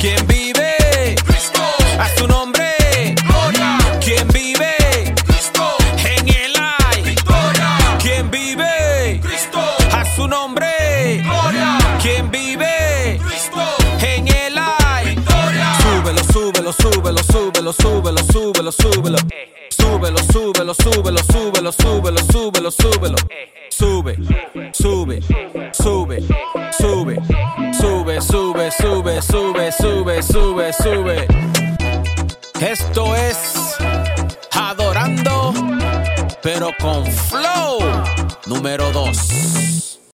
[0.00, 0.26] ¿Quién
[17.36, 19.18] súbelo, súbelo, súbelo, súbelo,
[19.70, 20.16] súbelo.
[20.32, 23.16] Súbelo, súbelo, súbelo, súbelo, súbelo, súbelo.
[23.70, 24.16] Sube,
[24.72, 25.20] sube,
[25.72, 26.22] sube,
[26.72, 27.20] sube,
[27.72, 31.26] sube, sube, sube, sube, sube, sube, sube.
[32.60, 33.76] Esto es
[34.52, 35.52] adorando,
[36.42, 37.78] pero con flow
[38.46, 39.75] número 2.